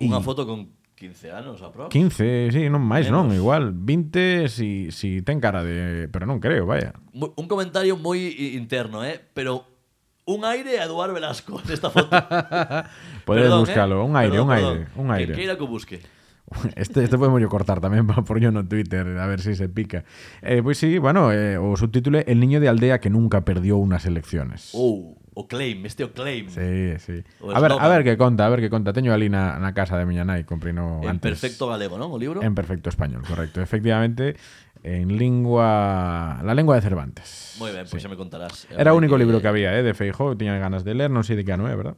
[0.00, 1.88] Unha foto con 15 anos, aprox.
[1.92, 3.40] 15, sí, non máis, non, Menos.
[3.40, 6.08] igual, 20 si, si ten cara de...
[6.12, 6.92] Pero non creo, vaya.
[7.16, 8.20] Un comentario moi
[8.56, 9.16] interno, eh?
[9.16, 9.64] Pero
[10.28, 12.12] un aire a Eduardo Velasco nesta foto.
[13.28, 14.04] Perdón, buscalo, eh?
[14.04, 14.72] un aire, Perdón, un perdón.
[14.76, 15.56] aire, un Que aire.
[15.56, 15.98] que o busque.
[16.74, 19.70] Este, este podemos yo cortar tamén pa por yo no Twitter, a ver si se
[19.70, 20.02] pica.
[20.42, 24.02] Eh, pois sí, bueno, eh, o subtítulo El niño de aldea que nunca perdió unas
[24.04, 24.74] elecciones.
[24.74, 26.52] Oh, o claim, este o claim.
[26.52, 27.24] Sí, sí.
[27.40, 28.92] O A ver, a ver que conta, a ver que conta.
[28.92, 31.32] Teño ali na, na casa de miña nai, comprino En antes.
[31.32, 32.12] perfecto galego, non?
[32.12, 32.44] O libro?
[32.44, 33.64] En perfecto español, correcto.
[33.64, 34.36] Efectivamente,
[34.84, 36.40] en lingua...
[36.44, 37.56] La lengua de Cervantes.
[37.56, 38.68] Moi ben, pois xa me contarás.
[38.72, 41.36] Era o único libro que había, eh, de Feijó, tiña ganas de ler, non sei
[41.40, 41.96] de que ano é, verdad?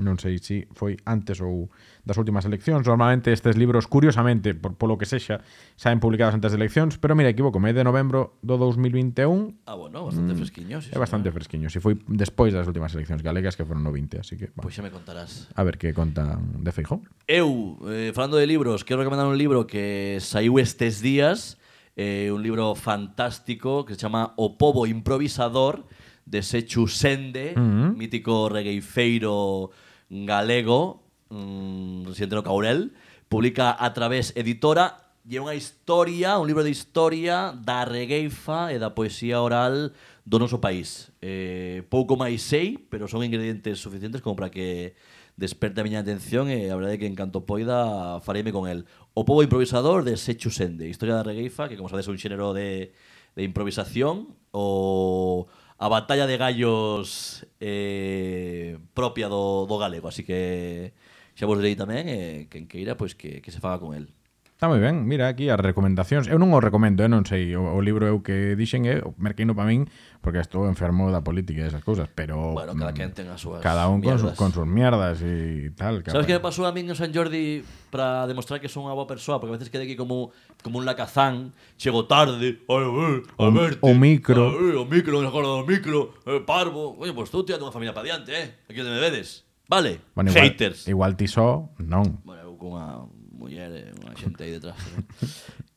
[0.00, 1.70] Non sei se foi antes ou
[2.04, 2.86] das últimas eleccións.
[2.86, 5.40] Normalmente estes libros, curiosamente, por polo que sexa,
[5.74, 9.64] saen publicados antes de eleccións, pero mira, equivoco, me de novembro do 2021.
[9.64, 10.76] Ah, bueno, bastante mm, fresquiño.
[10.84, 11.72] Sí, é bastante fresquiño.
[11.72, 14.52] Si foi despois das últimas eleccións galegas que foron no 20, así que...
[14.52, 14.68] Bueno.
[14.68, 15.48] Pois xa me contarás.
[15.56, 17.00] A ver que contan de Feijó.
[17.24, 21.56] Eu, eh, falando de libros, quero recomendar un libro que saiu estes días,
[21.96, 25.88] eh, un libro fantástico que se chama O Pobo Improvisador,
[26.26, 27.96] de Sechu Sende, uh -huh.
[27.96, 29.70] mítico regueifeiro
[30.08, 32.92] galego, mmm, residente no Caurel,
[33.28, 38.92] publica a través editora e unha historia, un libro de historia da regueifa e da
[38.92, 39.96] poesía oral
[40.28, 41.12] do noso país.
[41.24, 44.92] Eh, pouco máis sei, pero son ingredientes suficientes como para que
[45.40, 48.84] desperte a miña atención e a verdade que en canto poida fareime con el.
[49.16, 52.52] O povo improvisador de Sechu Sende, historia da regueifa, que como sabes é un xénero
[52.52, 52.92] de,
[53.32, 55.48] de improvisación, o
[55.80, 60.92] a batalla de gallos eh, propia do, do galego, así que
[61.34, 64.10] xa vos direi tamén, eh, quen queira, pois que, que se faga con el.
[64.54, 66.30] Está moi ben, mira aquí as recomendacións.
[66.30, 69.50] Eu non o recomendo, eu non sei, o, o libro eu que dixen é merqueino
[69.52, 69.90] para min
[70.22, 73.42] porque estou enfermo da política e esas cousas, pero Bueno, cada mm, quen ten as
[73.42, 76.06] súas Cada un con, su, con sus mierdas e tal.
[76.06, 79.10] Sabes que me pasou a min en San Jordi para demostrar que son unha boa
[79.10, 80.30] persoa, porque a veces quedei aquí como
[80.62, 83.82] como un lacazán, chego tarde, ai, ai, a verte.
[83.84, 84.48] O, o micro.
[84.48, 86.96] Ai, o micro, me acordo do micro, eh, parvo.
[86.96, 88.48] Oye, pois pues, tú tía, unha familia para diante, eh.
[88.64, 89.43] Aquí onde me vedes.
[89.68, 90.88] Vale, bueno, igual, haters.
[90.88, 92.20] Igual tisó, non.
[92.24, 94.76] Bueno, eu cunha muller, eh, unha xente aí detrás.
[94.76, 95.04] Né?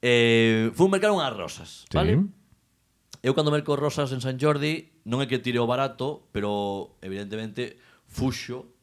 [0.03, 1.95] eh, eh fui mercar unhas rosas, sí.
[1.95, 2.19] vale?
[3.23, 7.79] Eu cando merco rosas en San Jordi non é que tire o barato, pero evidentemente
[8.07, 8.77] fuxo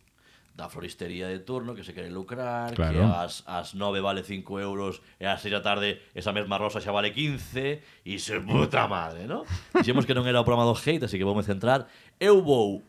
[0.54, 2.94] da floristería de turno que se quere lucrar, claro.
[2.94, 6.78] que as, as 9 vale 5 euros e ás 6 da tarde esa mesma rosa
[6.78, 9.42] xa vale 15 e se puta madre, ¿no?
[9.74, 11.90] Dixemos que non era o programa do hate, así que voume centrar.
[12.22, 12.86] Eu vou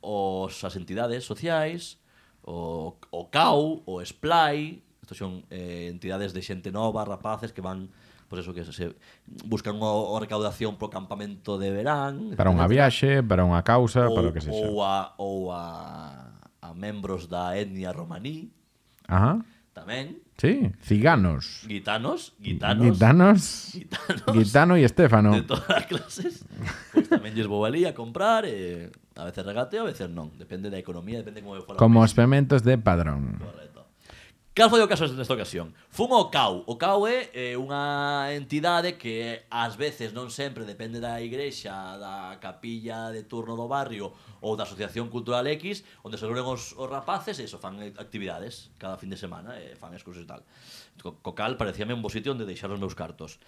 [0.00, 2.00] os, as entidades sociais,
[2.42, 7.92] o, o CAU, o SPLAI, estos son eh, entidades de xente nova, rapaces que van
[8.30, 8.94] pois pues eso que se
[9.42, 14.14] buscan unha, unha recaudación pro campamento de verán, para unha viaxe, para unha causa, ou,
[14.14, 14.54] para o que sexa.
[14.54, 16.30] Ou a ou a,
[16.62, 18.54] a membros da etnia romaní.
[19.10, 19.42] Ajá.
[19.74, 20.22] Tamén.
[20.38, 21.66] Sí, ciganos.
[21.66, 22.86] Gitanos, gitanos.
[22.94, 23.42] Gitanos.
[23.74, 24.30] Gitanos.
[24.30, 25.34] Gitano e Estéfano.
[25.34, 26.34] De todas as clases.
[26.94, 30.30] Pois pues tamén lles vou ali a comprar e A veces regateo, a veces non.
[30.38, 31.66] Depende da economía, depende como eu.
[31.66, 33.38] Como os pementos de padrón.
[33.42, 33.70] Correcto.
[34.50, 35.70] Cal foi o caso nesta ocasión?
[35.94, 36.66] Fun o CAU.
[36.66, 41.70] O CAU é eh, unha entidade que ás veces, non sempre, depende da igrexa,
[42.02, 44.10] da capilla de turno do barrio
[44.42, 48.74] ou da asociación cultural X, onde se reúnen os, os rapaces e iso, fan actividades
[48.74, 50.42] cada fin de semana, e fan excursos e tal.
[50.98, 53.38] Co, co cal parecíame un bo sitio onde deixar os meus cartos.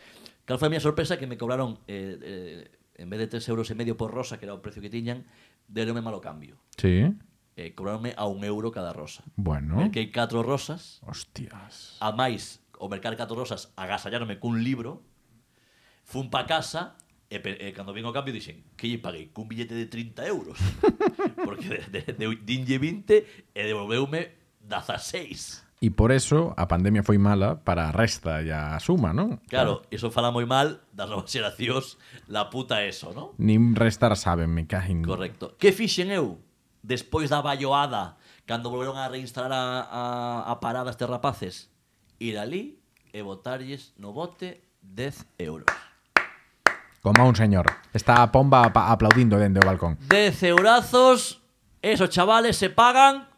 [0.47, 3.69] Cal foi a miña sorpresa que me cobraron eh, eh, en vez de 3 euros
[3.69, 5.27] e medio por rosa, que era o precio que tiñan,
[5.73, 6.61] deronme malo cambio.
[6.77, 7.09] Sí.
[7.57, 9.25] Eh, cobraronme a un euro cada rosa.
[9.37, 9.77] Bueno.
[9.77, 11.01] Merquei catro rosas.
[11.05, 11.97] Hostias.
[12.01, 15.03] A máis, o mercar catro rosas, agasallarme cun libro.
[16.05, 16.97] Fun pa casa
[17.33, 20.61] E, e cando vin o cambio dixen que lle paguei cun billete de 30 euros
[21.49, 27.19] porque de, de, de, dinlle 20 e devolveume 16 E por eso a pandemia foi
[27.19, 29.43] mala para a resta e a suma, non?
[29.51, 31.99] Claro, iso fala moi mal das novas xeracións,
[32.31, 33.35] la puta eso, non?
[33.43, 35.03] Nin restar saben, me caen.
[35.03, 35.59] Correcto.
[35.59, 36.39] Que fixen eu
[36.87, 38.15] despois da balloada
[38.47, 40.03] cando volveron a reinstalar a, a,
[40.47, 41.75] a parada estes rapaces?
[42.23, 42.79] Ir ali
[43.11, 45.67] e botarlles no bote 10 euros.
[47.03, 47.67] Como un señor.
[47.91, 49.99] Está a pomba aplaudindo dende o balcón.
[50.07, 51.43] 10 eurazos,
[51.83, 53.32] esos chavales se pagan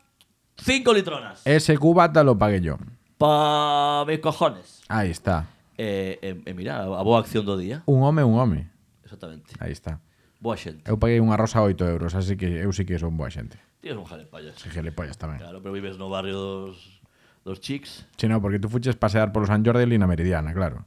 [0.56, 1.42] 5 litronas.
[1.44, 2.78] Ese cubata lo pagué yo.
[3.18, 4.82] Pa mis cojones.
[4.88, 5.46] Aí está.
[5.76, 7.82] E, e, e mira, a boa acción do día.
[7.86, 8.70] Un home, un home.
[9.04, 9.54] Exactamente.
[9.60, 10.00] Aí está.
[10.40, 10.84] Boa xente.
[10.84, 13.56] Eu paguei unha rosa a 8 euros, así que eu sí que son boa xente.
[13.80, 14.56] Tienes un jalepallas.
[14.60, 15.40] Se gilipollas tamén.
[15.40, 17.00] Claro, pero vives no barrio dos,
[17.44, 18.04] dos chics.
[18.16, 20.84] Si no, porque tú fuches pasear polo San Jordi e na Meridiana, claro.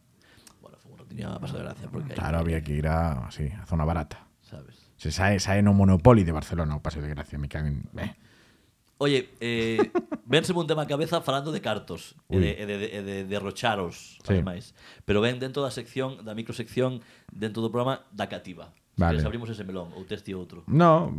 [0.62, 3.50] Bueno, fue un ratinho a pasar de gracia porque Claro, había que ir a, así,
[3.50, 4.26] a zona barata.
[4.42, 4.78] sabes.
[4.98, 7.86] Se sae, sae no Monopoly de Barcelona o Paseo de Gracia, me cago en...
[8.02, 8.16] Eh.
[8.98, 9.92] Oye, eh,
[10.26, 12.42] vense un tema a cabeza falando de cartos Ui.
[12.42, 14.34] e de, e de, e de derrocharos, sí.
[14.34, 14.74] ademais.
[15.06, 18.74] Pero ven dentro da sección, da microsección, dentro do programa, da cativa.
[18.98, 19.22] Vale.
[19.22, 20.66] Queres abrimos ese melón, ou teste outro?
[20.66, 21.14] No,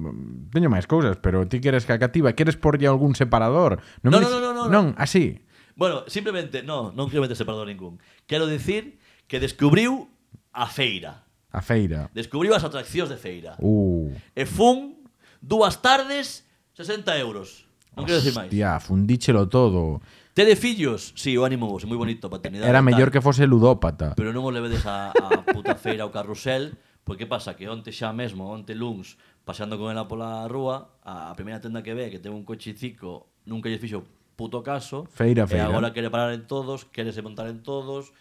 [0.51, 3.79] teño máis cousas, pero ti queres que a cativa, queres porlle algún separador?
[4.03, 4.27] Non, no, me...
[4.27, 5.39] no, no, no, no, non, así.
[5.79, 8.03] Bueno, simplemente, no, non quero meter separador ningún.
[8.27, 8.99] Quero dicir
[9.31, 10.11] que descubriu
[10.51, 11.23] a feira.
[11.55, 12.11] A feira.
[12.11, 13.55] Descubriu as atraccións de feira.
[13.63, 14.11] Uh.
[14.35, 15.07] E fun
[15.39, 16.43] dúas tardes
[16.75, 17.68] 60 euros.
[17.99, 18.47] Non quero dicir máis.
[18.47, 19.99] Hostia, fundíchelo todo.
[20.39, 21.11] Tede fillos?
[21.19, 22.71] Si, sí, o ánimo vos, moi bonito, paternidade.
[22.71, 24.15] Era e mellor que fose ludópata.
[24.15, 28.15] Pero non o levedes a, a puta feira ao carrusel, porque pasa que onte xa
[28.15, 32.31] mesmo, onte luns, paseando con ela pola rúa, a primeira tenda que ve que ten
[32.31, 34.07] un cochicico, nunca lle fixo
[34.39, 35.67] puto caso, Feira, e feira.
[35.67, 38.15] agora quere parar en todos, quere se montar en todos,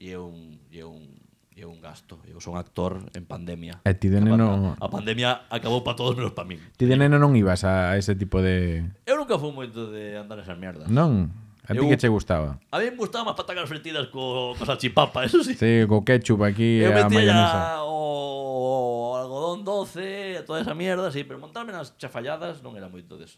[0.00, 1.27] e é un, e é un, e
[1.60, 2.18] é un gasto.
[2.28, 3.82] Eu son actor en pandemia.
[3.82, 6.58] E ti de A neno- pa- A, pandemia acabou para todos menos para min.
[6.78, 8.86] Ti de neno non ibas a ese tipo de...
[9.06, 10.86] Eu nunca fui moito de andar esas mierdas.
[10.90, 11.30] Non?
[11.68, 12.56] A ti que che gustaba?
[12.72, 15.52] A mí me gustaban as patacas fritidas co, co salchipapa, eso sí.
[15.52, 17.84] Sí, co ketchup aquí Eu a mayonesa.
[17.84, 23.20] o, o algodón doce, toda esa mierda, sí, pero montarme nas chafalladas non era moito
[23.20, 23.36] deso.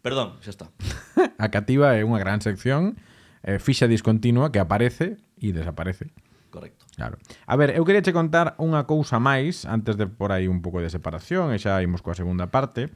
[0.00, 0.66] Perdón, xa está.
[1.38, 2.96] A cativa é unha gran sección,
[3.44, 6.08] eh, fixa discontinua que aparece e desaparece.
[6.52, 6.84] Correcto.
[6.94, 7.16] Claro.
[7.46, 10.84] A ver, eu queria che contar unha cousa máis antes de por aí un pouco
[10.84, 12.92] de separación e xa imos coa segunda parte.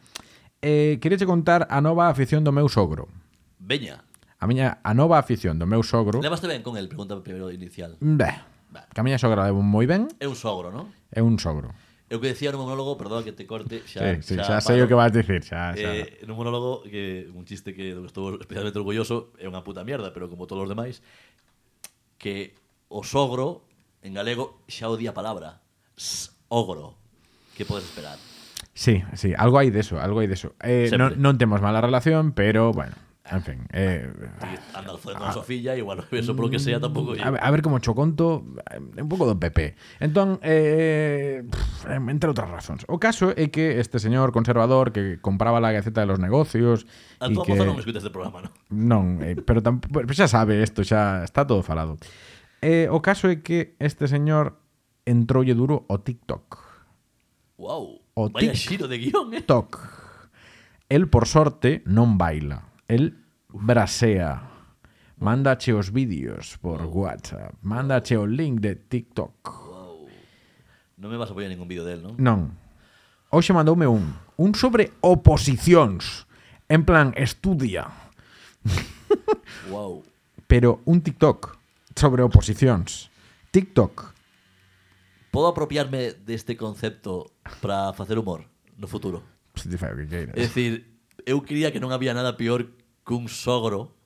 [0.61, 3.09] Eh, queria che contar a nova afición do meu sogro.
[3.57, 4.05] Veña.
[4.37, 6.21] A miña a nova afición do meu sogro.
[6.21, 7.97] Levaste ben con el, pregunta primeiro inicial.
[8.05, 8.55] Beh.
[8.93, 10.13] Que a miña sogra levo moi ben.
[10.21, 10.93] É un sogro, non?
[11.09, 11.73] É un sogro.
[12.13, 14.79] Eu que decía no monólogo, perdón que te corte, xa, sí, sí, xa, xa sei
[14.79, 15.91] o que vas dicir, xa, xa.
[15.91, 19.83] Eh, no monólogo que un chiste que do que estou especialmente orgulloso é unha puta
[19.83, 21.01] mierda, pero como todos os demais
[22.21, 22.55] que
[22.89, 23.63] o sogro,
[24.03, 25.63] en galego, xa odia a palabra.
[26.49, 26.95] Ogro.
[27.57, 28.19] Que podes esperar?
[28.77, 30.53] Sí, sí, algo hai deso, algo hai deso.
[30.61, 31.23] Eh, non, Sempre.
[31.25, 32.93] non temos mala relación, pero, bueno,
[33.25, 33.59] en fin.
[33.73, 34.07] Eh,
[34.77, 37.17] Anda al con a súa filla, igual eso por lo que sea tampouco.
[37.17, 39.75] a, ver, a ver como cho conto, é un pouco do PP.
[39.99, 42.85] Entón, eh, pff, entre outras razóns.
[42.87, 46.85] O caso é que este señor conservador que compraba la Gaceta de los Negocios
[47.19, 47.57] A tua que...
[47.57, 48.53] non escuta este programa, non?
[48.71, 51.97] Non, eh, pero tampouco, pero xa sabe isto, xa está todo falado.
[52.63, 54.61] Eh, o caso é que este señor
[55.05, 56.59] entroulle duro o TikTok.
[57.57, 59.41] Wow, o vaya tic xiro de guión, eh?
[59.41, 59.79] TikTok.
[60.89, 62.63] El, por sorte, non baila.
[62.87, 63.17] El
[63.49, 64.53] brasea.
[65.19, 67.09] Mándache os vídeos por wow.
[67.09, 67.57] WhatsApp.
[67.63, 69.37] Mándache o link de TikTok.
[69.49, 70.07] Wow.
[71.01, 72.15] Non me vas a apoiar ningún vídeo del, non?
[72.21, 72.41] Non.
[73.33, 74.13] Hoxe mandoume un.
[74.37, 76.29] Un sobre oposicións.
[76.69, 77.89] En plan, estudia.
[79.73, 80.05] wow.
[80.47, 81.56] Pero un TikTok
[81.97, 83.09] sobre oposicións.
[83.51, 84.13] TikTok.
[85.33, 88.45] Podo apropiarme deste concepto para facer humor
[88.77, 89.25] no futuro?
[89.57, 90.37] Se te fai o que queiras.
[90.37, 90.85] É dicir,
[91.25, 92.69] eu quería que non había nada peor
[93.01, 93.97] cun sogro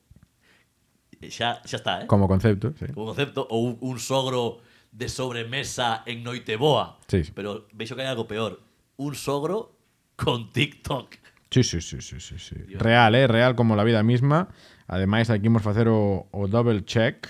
[1.21, 2.07] xa, xa está, eh?
[2.07, 2.87] Como concepto, sí.
[2.95, 6.97] Como concepto, ou un sogro de sobremesa en Noiteboa.
[7.07, 7.31] Sí, sí.
[7.35, 8.63] Pero veixo que hai algo peor.
[8.97, 9.75] Un sogro
[10.15, 11.19] con TikTok.
[11.51, 12.55] Sí, sí, sí, sí, sí, sí.
[12.67, 12.81] Dios.
[12.81, 13.27] Real, eh?
[13.27, 14.47] Real como la vida misma.
[14.87, 17.27] Ademais, aquí imos facer o, o double check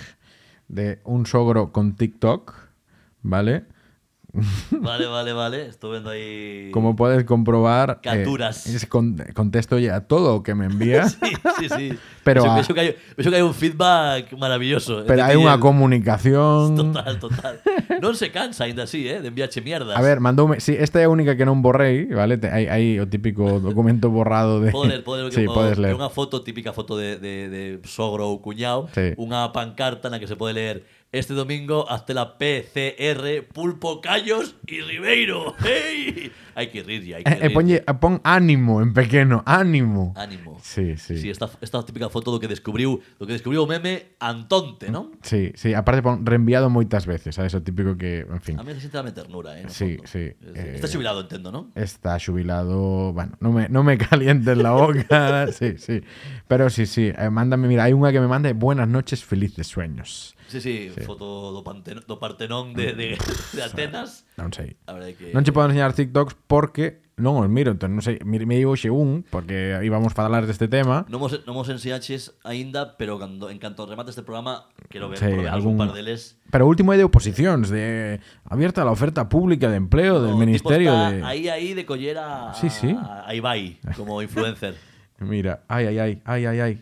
[0.72, 2.56] de un sogro con TikTok,
[3.22, 3.66] ¿vale?
[4.72, 5.68] Vale, vale, vale.
[5.68, 6.72] Estou vendo aí...
[6.72, 8.66] Como podes comprobar, Capturas.
[8.68, 11.88] eh, es con, contesto ya todo o que me envía, Sí, sí, sí.
[12.24, 15.04] Pero vexo, a- que vexo que hai un feedback maravilloso.
[15.04, 15.62] pero e unha el.
[15.62, 16.76] comunicación.
[16.80, 17.56] Total, total.
[18.02, 19.94] Non se cansa ainda así, eh, de enviache mierdas.
[19.98, 22.40] A ver, mandoume, sí, esta é a única que non borrei, ¿vale?
[22.50, 25.94] Hai, hai o típico documento borrado de Podo ler, podo ler, Sí, o- podes ler.
[25.94, 29.14] Unha foto, típica foto de, de, de sogro ou cuñado, Sí.
[29.20, 34.80] unha pancarta na que se pode ler Este domingo hazte la PCR, Pulpo Callos y
[34.80, 35.56] Ribeiro.
[35.62, 36.32] ¡Hey!
[36.56, 37.52] Hai que rir, hai que E, e rir.
[37.52, 40.16] ponlle, e pon ánimo en pequeno, ánimo.
[40.16, 40.56] Ánimo.
[40.64, 41.20] Sí, sí.
[41.20, 45.12] Sí, esta, esta típica foto do que descubriu, do que descubriu o meme Antonte, non?
[45.20, 48.72] Sí, sí, aparte pon reenviado moitas veces, a eso típico que, en fin, A mí
[48.72, 49.68] necesita dame ternura, eh.
[49.68, 50.08] no Sí, fondo.
[50.08, 51.76] sí, Es- eh, Está xubilado, entendo, non?
[51.76, 56.08] está xubilado, bueno, no me, no me calientes la boca, sí, sí,
[56.48, 60.40] pero sí, sí, eh, mándame, mira, hai unha que me manda buenas noches, felices sueños.
[60.52, 64.28] Sí, sí, foto do, do Partenón de, de, de Atenas.
[64.36, 64.76] Non sei.
[64.84, 65.32] A verdade que...
[65.32, 68.90] Non che podo enseñar TikToks porque non os miro, entón non sei, me, me hoxe
[68.92, 73.48] un, porque íbamos a falar deste tema, Non mos, non mos enseñaches aínda, pero cando,
[73.54, 76.42] en canto remate este programa, quero ver Sí, algún- un par deles.
[76.50, 78.18] pero o último é de oposicións, de
[78.50, 81.22] abierta la oferta pública de empleo del O tipo Ministerio de...
[81.24, 82.90] Aí, aí de coller a, Sí, sí.
[82.92, 84.74] a, a Ibai como influencer.
[85.22, 86.74] Mira, ai, ai, ai, ai, ai, ai.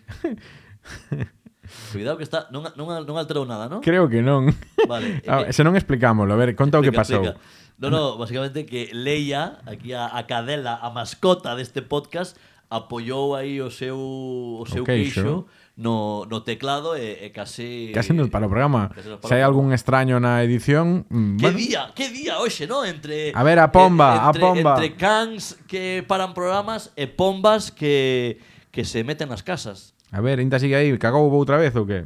[1.91, 3.79] Cuidado que está, non, non, non alterou nada, non?
[3.85, 4.49] Creo que non.
[4.87, 7.21] Vale, A que- ver, se non explicámoslo, a ver, conta o que pasou.
[7.23, 7.39] explica.
[7.79, 12.35] No, no, básicamente que Leia, aquí a, a cadela, a mascota deste podcast,
[12.69, 15.23] apoyou aí o seu o seu queixo.
[15.23, 15.33] queixo
[15.79, 18.91] no, no teclado e, e casi Casi nos para o programa.
[19.23, 21.07] Se hai algún extraño na edición...
[21.07, 22.83] mm, Que bueno, día, que día hoxe, ¿no?
[22.83, 24.75] Entre A ver, a pomba, a entre, pomba.
[24.75, 28.37] Entre cans que paran programas e pombas que
[28.75, 29.95] que se meten nas casas.
[30.11, 30.97] A ver, Inta sigue aí.
[30.97, 32.03] Cagou outra vez ou que?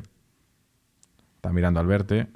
[1.38, 2.28] Está mirando al verte.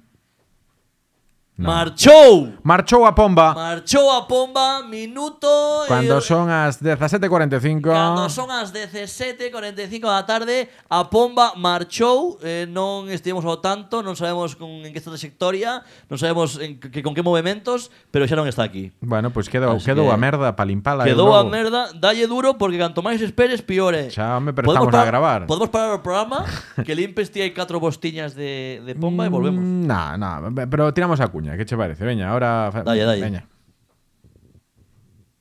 [1.58, 1.74] No.
[1.74, 2.54] Marchou.
[2.62, 3.54] Marchou a pomba.
[3.58, 5.50] Marchou a pomba minuto
[5.90, 12.70] Cando e- son as 17.45 Cando son as 17.45 da tarde A pomba marchou eh,
[12.70, 17.18] Non estivemos ao tanto Non sabemos con, en que trayectoria Non sabemos en que, con
[17.18, 20.54] que movimentos Pero xa non está aquí Bueno, pois quedou, Así quedou que- a merda
[20.54, 24.70] para limpala Quedou a merda Dalle duro porque canto máis esperes piore Xa, home, pero
[24.70, 25.50] estamos a gravar.
[25.50, 26.46] Podemos parar o programa
[26.86, 30.38] Que limpes ti hai catro bostiñas de, de pomba e volvemos Mm, nah, nah,
[30.70, 32.04] pero tiramos a cuña, que che parece?
[32.04, 33.22] Veña, ahora Dalle, dalle.
[33.22, 33.48] Veña.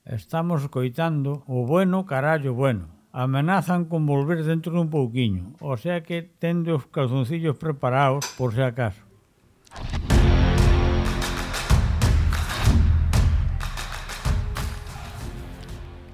[0.05, 2.87] Estamos coitando o bueno carallo bueno.
[3.11, 5.57] Amenazan con volver dentro dun pouquiño.
[5.59, 9.03] O sea que tende os calzoncillos preparados por se acaso.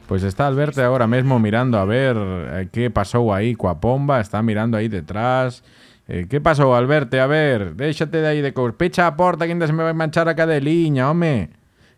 [0.08, 4.42] Pois está Alberto agora mesmo mirando a ver eh, que pasou aí coa pomba, está
[4.42, 5.64] mirando aí detrás.
[6.08, 7.16] Eh, que pasou, Alberto?
[7.16, 8.76] A ver, déxate de aí de cous.
[8.76, 11.48] Pecha a porta que ainda se me vai manchar a cadeliña, home.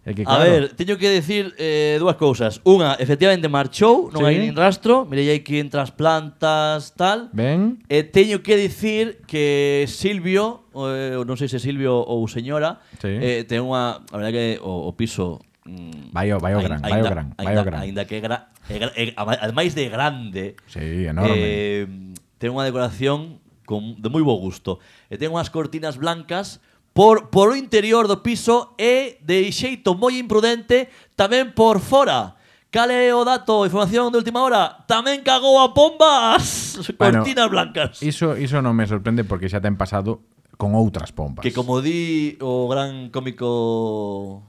[0.06, 2.62] É que, A claro, ver, teño que decir eh, dúas cousas.
[2.62, 4.26] Unha, efectivamente marchou, non Sí.
[4.30, 5.10] hai nin rastro.
[5.10, 7.34] Mirei aquí entre as plantas, tal.
[7.34, 13.10] Ben, E teño que dicir que Silvio, eh, non sei se Silvio ou señora, Sí.
[13.10, 16.78] eh, ten unha, a verdade que o, o piso mm, Vai o- vai o gran,
[16.86, 17.80] vai gran, vai gran.
[17.82, 21.34] Aínda que é gra, é, gra- é, ama- ademais de grande, sí, enorme.
[21.34, 21.90] eh,
[22.38, 24.80] ten unha decoración con, de moi bo gusto.
[25.10, 26.64] E ten unhas cortinas blancas
[26.96, 30.88] por, por o interior do piso e de xeito moi imprudente
[31.20, 32.40] tamén por fora.
[32.72, 38.00] Cale o dato, información de última hora, tamén cagou a pombas bueno, cortinas blancas.
[38.00, 40.24] Iso, iso non me sorprende porque xa ten pasado
[40.56, 41.44] con outras pombas.
[41.44, 44.44] Que como di o gran cómico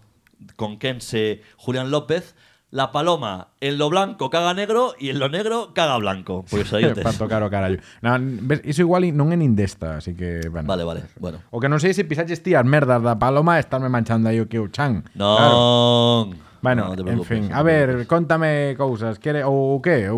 [0.54, 2.38] conquense Julián López,
[2.76, 6.44] la paloma en lo blanco caga negro y en lo negro caga blanco.
[6.44, 7.00] Pois aí tes.
[7.00, 7.80] para tocar o carallo.
[8.04, 10.68] Non, ves, iso igual non é nin desta, así que, bueno.
[10.68, 11.40] Vale, vale, bueno.
[11.48, 14.44] O que non sei se pisaches ti as merdas da paloma estarme manchando aí o
[14.44, 15.00] que o chan.
[15.16, 16.36] Claro.
[16.60, 20.08] Bueno, te en fin, a ver, contame cousas, quere ou o que?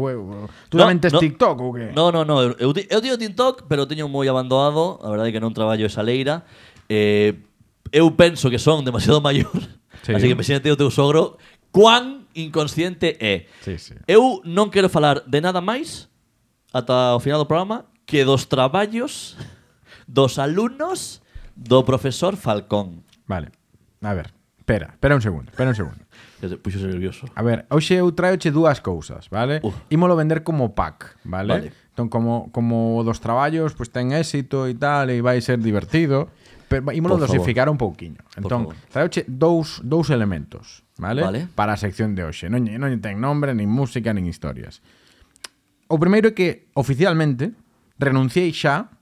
[0.71, 1.21] Tú No, tamén tes no.
[1.21, 1.93] TikTok ou que?
[1.93, 5.43] No, no, no, eu, eu teño TikTok, pero teño moi abandonado, a verdade é que
[5.45, 6.43] non traballo esa leira.
[6.89, 7.37] Eh,
[7.93, 9.53] eu penso que son demasiado maior,
[10.03, 10.15] Sí.
[10.17, 11.37] así que imagínate o teu sogro
[11.69, 13.95] cuán inconsciente é sí, sí.
[14.07, 16.07] Eu non quero falar de nada máis
[16.71, 19.37] ata o final do programa que dos traballos
[20.07, 21.21] dos alumnos
[21.59, 23.05] do profesor Falcón.
[23.27, 23.51] Vale.
[24.01, 24.38] A ver.
[24.69, 26.05] Espera, espera un segundo, espera un segundo.
[26.43, 27.25] Ya te puxo nervioso.
[27.35, 29.65] A ver, hoxe eu traioche dúas cousas, vale?
[29.65, 29.73] Uf.
[29.89, 31.49] Ímolo vender como pack, vale?
[31.49, 31.73] vale.
[31.97, 36.29] Entón, como, como dos traballos, pois pues, ten éxito e tal, e vai ser divertido.
[36.69, 37.73] Pero ímolo Por dosificar favor.
[37.73, 38.21] un pouquiño.
[38.37, 41.25] Entón, traioche dous, dous elementos, vale?
[41.25, 41.41] vale?
[41.57, 42.53] Para a sección de hoxe.
[42.53, 44.85] Non, non ten nombre, nin música, nin historias.
[45.89, 47.57] O primeiro é que, oficialmente,
[47.97, 48.93] renunciei xa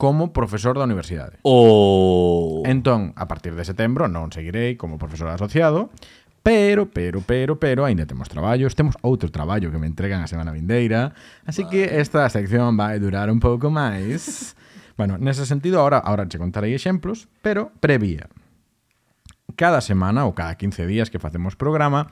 [0.00, 1.36] como profesor da universidade.
[1.44, 5.92] O Entón, a partir de setembro non seguirei como profesor asociado,
[6.40, 10.56] pero, pero, pero, pero, aínda temos traballos, temos outro traballo que me entregan a semana
[10.56, 11.12] vindeira,
[11.44, 14.56] así que esta sección vai durar un pouco máis.
[14.98, 18.32] bueno, nese sentido, ahora, ahora che contarei exemplos, pero previa.
[19.52, 22.08] Cada semana ou cada 15 días que facemos programa,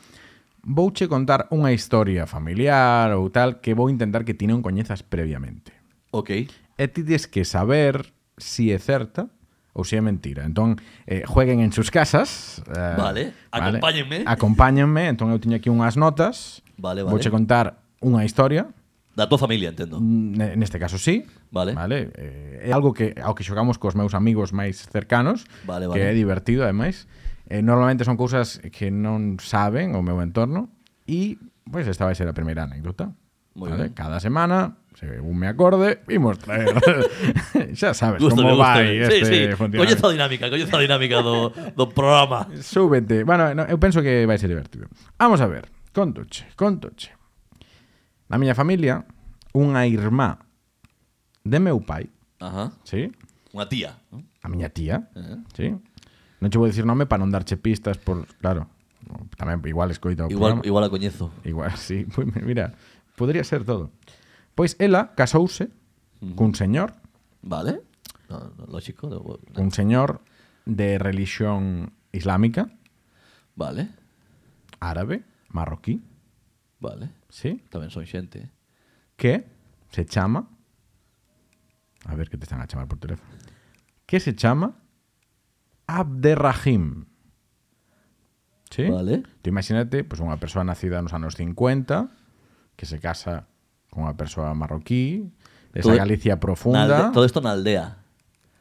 [0.61, 5.79] vouche contar unha historia familiar ou tal que vou intentar que ti non coñezas previamente
[6.11, 6.31] Ok.
[6.79, 9.27] e ti tens que saber si é certa
[9.75, 10.47] ou se é mentira.
[10.47, 12.63] Entón, eh, jueguen en sus casas.
[12.71, 14.23] Eh, vale, acompáñenme.
[14.23, 16.63] Vale, acompáñenme, entón eu tiño aquí unhas notas.
[16.79, 17.13] Vale, vale.
[17.13, 18.71] Vouche contar unha historia.
[19.19, 19.99] Da tua familia, entendo.
[19.99, 21.27] Neste caso sí.
[21.51, 21.75] Vale.
[21.75, 22.15] Vale.
[22.15, 25.99] Eh, é algo que ao que xogamos cos meus amigos máis cercanos, vale, vale.
[25.99, 27.11] que é divertido ademais.
[27.51, 30.71] Eh, normalmente son cousas que non saben o meu entorno
[31.07, 33.15] e pois pues, esta vai ser a primeira anécdota.
[33.55, 33.85] Muy ¿vale?
[33.85, 33.93] ben.
[33.93, 36.75] Cada semana, según me acorde, imos traer.
[37.75, 39.57] xa sabes gusto, como vai este sí, sí.
[39.57, 39.79] funcionamento.
[39.79, 42.49] Colleza a dinámica, colleza a dinámica do, do programa.
[42.63, 43.25] Súbete.
[43.25, 44.87] Bueno, no, eu penso que vai ser divertido.
[45.19, 45.71] Vamos a ver.
[45.93, 47.11] Contoche, contoche.
[48.29, 49.03] Na miña familia,
[49.57, 50.39] unha irmá
[51.43, 52.13] de meu pai.
[52.39, 52.71] Ajá.
[52.85, 53.11] Sí?
[53.57, 53.97] Unha tía.
[54.13, 54.23] ¿no?
[54.45, 55.09] A miña tía.
[55.17, 55.39] Uh -huh.
[55.57, 55.67] Sí?
[56.39, 58.29] Non che vou dicir nome para non darche pistas por...
[58.39, 58.71] Claro.
[59.41, 60.67] Tamén igual escoita o igual, programa.
[60.69, 61.33] Igual a coñezo.
[61.43, 62.07] Igual, sí.
[62.07, 62.77] Pois pues, mira,
[63.19, 63.91] podría ser todo.
[64.55, 65.75] Pois ela casouse
[66.39, 66.95] cun señor,
[67.43, 67.83] Vale.
[68.31, 69.11] No, no, lógico.
[69.11, 69.23] no,
[69.55, 70.23] cun señor
[70.67, 72.71] de religión islámica,
[73.59, 73.91] Vale.
[74.79, 76.03] árabe, marroquí,
[76.79, 77.11] Vale.
[77.29, 77.59] sí?
[77.75, 78.55] Tamén son xente.
[79.19, 79.51] que
[79.91, 80.47] se chama
[82.07, 83.27] a ver que te están a chamar por teléfono
[84.07, 84.79] que se chama
[85.91, 87.07] Abderrahim
[88.71, 88.85] ¿Sí?
[88.87, 89.23] Vale.
[89.43, 92.13] Tú imagínate, pues unha persoa nacida nos anos 50
[92.79, 93.51] que se casa
[93.91, 95.27] con unha persoa marroquí
[95.75, 97.99] esa Todo- Galicia profunda alde- todo isto na aldea.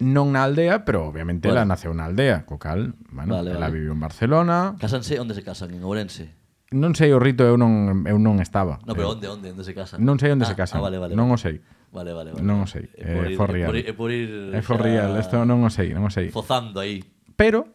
[0.01, 1.61] non na aldea, pero obviamente Bueno.
[1.61, 3.69] ela naceu na aldea co cal, bueno, Vale, vale.
[3.73, 5.69] viviu en Barcelona Cásanse, onde se casan?
[5.73, 6.33] En Ourense.
[6.73, 9.63] non sei o rito, eu non, eu non estaba No, pero Eu- onde, onde, onde
[9.65, 10.01] se casan?
[10.01, 11.13] non sei onde ah, se casan Ah, vale, vale.
[11.13, 11.41] non o vale.
[11.41, 11.57] sei
[11.87, 12.43] Vale, vale, vale.
[12.43, 13.69] Non o sei, É por eh, ir- for é real.
[13.71, 14.29] por ir- É por ir...
[14.53, 16.99] é for real, xa isto non o sei, non o sei Fozando aí.
[17.39, 17.71] Pero,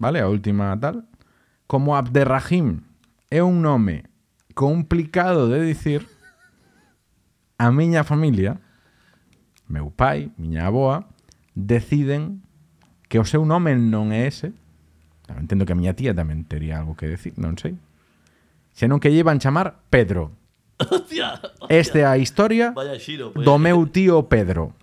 [0.00, 1.04] vale, a última tal,
[1.70, 2.82] como Abderrahim
[3.30, 4.09] é un nome
[4.54, 6.06] complicado de dicir,
[7.58, 8.60] a miña familia,
[9.68, 11.06] meu pai, miña aboa,
[11.54, 12.42] deciden
[13.08, 14.52] que o seu nome non é ese.
[15.30, 17.78] Entendo que a miña tía tamén tería algo que decir, non sei.
[18.74, 20.34] Senón que llevan chamar Pedro.
[20.90, 21.38] Hostia.
[21.70, 23.30] Esta é a historia Vaya xiro.
[23.30, 23.44] pues.
[23.46, 24.74] do meu tío Pedro.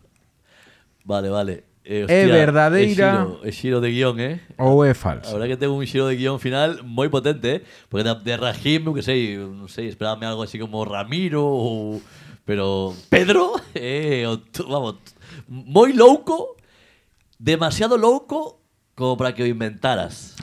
[1.03, 1.66] Vale, vale.
[1.89, 2.83] Eh, hostia, es verdadera.
[2.83, 4.41] Es giro, es giro, de guion, ¿eh?
[4.57, 5.31] O es falso.
[5.31, 7.63] La verdad que tengo un giro de guion final muy potente, ¿eh?
[7.87, 12.01] Porque de, de Rajim, que sé, no sé, esperábame algo así como Ramiro.
[12.43, 14.25] Pero Pedro, eh,
[14.67, 14.95] vamos,
[15.47, 16.57] muy loco,
[17.39, 18.59] demasiado loco
[18.93, 20.35] como para que lo inventaras.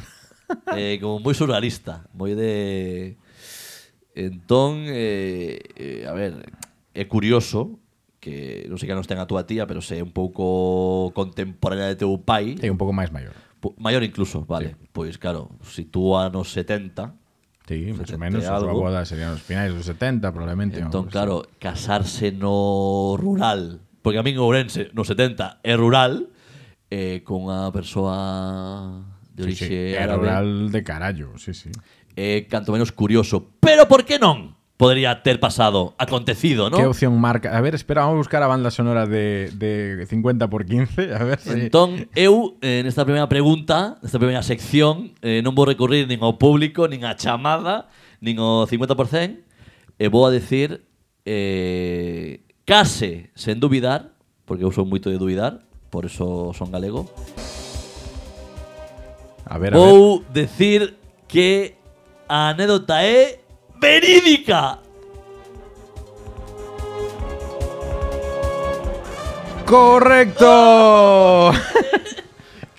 [0.76, 3.16] eh, como muy surrealista, muy de.
[4.14, 6.53] Entonces, eh, eh, a ver,
[6.95, 7.80] es curioso,
[8.25, 11.93] que non sei que anos ten a túa tía, pero se é un pouco contemporánea
[11.93, 12.57] de teu pai.
[12.64, 13.37] É un pouco máis maior.
[13.77, 14.72] Maior incluso, vale.
[14.81, 14.89] Sí.
[14.97, 17.20] Pois claro, si tú anos 70,
[17.64, 20.85] Sí, máis ou menos, a súa boda serían os finais dos 70, probablemente.
[20.85, 26.29] Entón, claro, casarse no rural, porque a min Ourense, no 70, é rural,
[26.93, 29.01] eh, con unha persoa
[29.33, 29.97] de orixe sí, sí.
[29.97, 30.29] É árabe.
[30.29, 31.72] Rural de carallo, sí, sí.
[32.14, 33.57] É eh, canto menos curioso.
[33.64, 34.53] Pero por que non?
[34.77, 36.77] podría ter pasado, acontecido, ¿no?
[36.77, 37.57] Que opción marca?
[37.57, 41.25] A ver, espera, vamos a buscar a banda sonora de, de 50 por 15, a
[41.25, 41.51] ver si...
[41.51, 46.43] Entón, eu, eh, nesta primeira pregunta, nesta primeira sección, eh, non vou recurrir nin ao
[46.43, 47.87] público, nin á chamada,
[48.18, 49.39] nin ao 50%,
[49.95, 50.83] e vou a decir,
[51.22, 54.11] eh, case, sen dubidar,
[54.43, 55.62] porque eu son moito de dubidar,
[55.95, 57.07] por eso son galego,
[59.47, 60.51] a ver, vou a ver.
[60.51, 60.99] decir
[61.31, 61.79] que
[62.27, 63.43] a anécdota é
[63.85, 64.80] verídica.
[69.66, 71.53] ¡Correcto!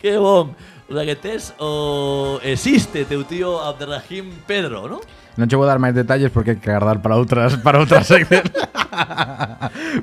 [0.01, 0.55] Que bon.
[0.87, 1.17] O sea que
[1.57, 5.01] o existe teu tío Abderrahim Pedro, ¿no?
[5.35, 8.47] Non che vou dar máis detalles porque hai que guardar para outras para outras seccións.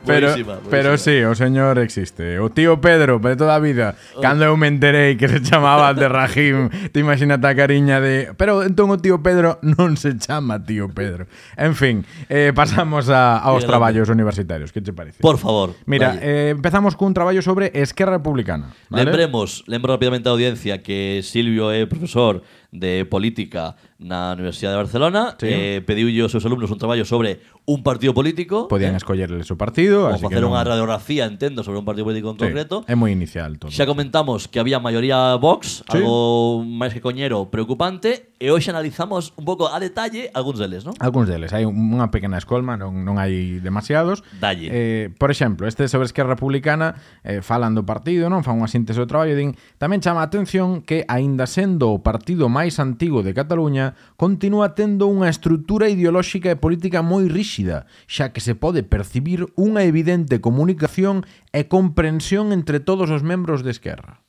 [0.07, 0.71] pero, Buenísima, buenísima.
[0.71, 2.39] pero sí, o señor existe.
[2.39, 3.95] O tío Pedro, de toda a vida.
[4.21, 8.33] Cando eu me enterei que se chamaba de Rahim, te imagínate a cariña de...
[8.37, 11.25] Pero entón o tío Pedro non se chama tío Pedro.
[11.57, 14.73] En fin, eh, pasamos a, aos traballos universitarios.
[14.73, 15.21] Que te parece?
[15.25, 15.73] Por favor.
[15.87, 16.21] Mira, vale.
[16.23, 18.73] eh, empezamos cun traballo sobre Esquerra Republicana.
[18.93, 19.05] ¿vale?
[19.09, 22.43] Lembremos, lembro rápidamente a audiencia que Silvio é profesor
[22.73, 25.47] de política na Universidade de Barcelona Sí.
[25.47, 30.09] eh, pediulle aos seus alumnos un traballo sobre un partido político Podían escollerle o partido,
[30.09, 33.13] como facer non- unha radiografía, entendo, sobre un partido político en Sí, concreto É moi
[33.13, 33.69] inicial todo.
[33.71, 36.01] Xa comentamos que había maioría Vox, Sí.
[36.01, 40.99] algo máis que coñero preocupante, e hoxe analizamos un pouco a detalle algúns deles, non?
[40.99, 44.27] Algúns deles, hai unha pequena escolma, non, non hai demasiados.
[44.43, 44.67] Dalle.
[44.67, 48.43] Eh, por exemplo, este sobre Esquerra Republicana eh, falan do partido, non?
[48.43, 52.51] Fan unha síntese do traballo, din, tamén chama a atención que, aínda sendo o partido
[52.51, 58.43] máis antigo de Cataluña, continúa tendo unha estrutura ideolóxica e política moi ríxida, xa que
[58.43, 61.23] se pode percibir unha evidente comunicación
[61.55, 64.27] e comprensión entre todos os membros de Esquerra.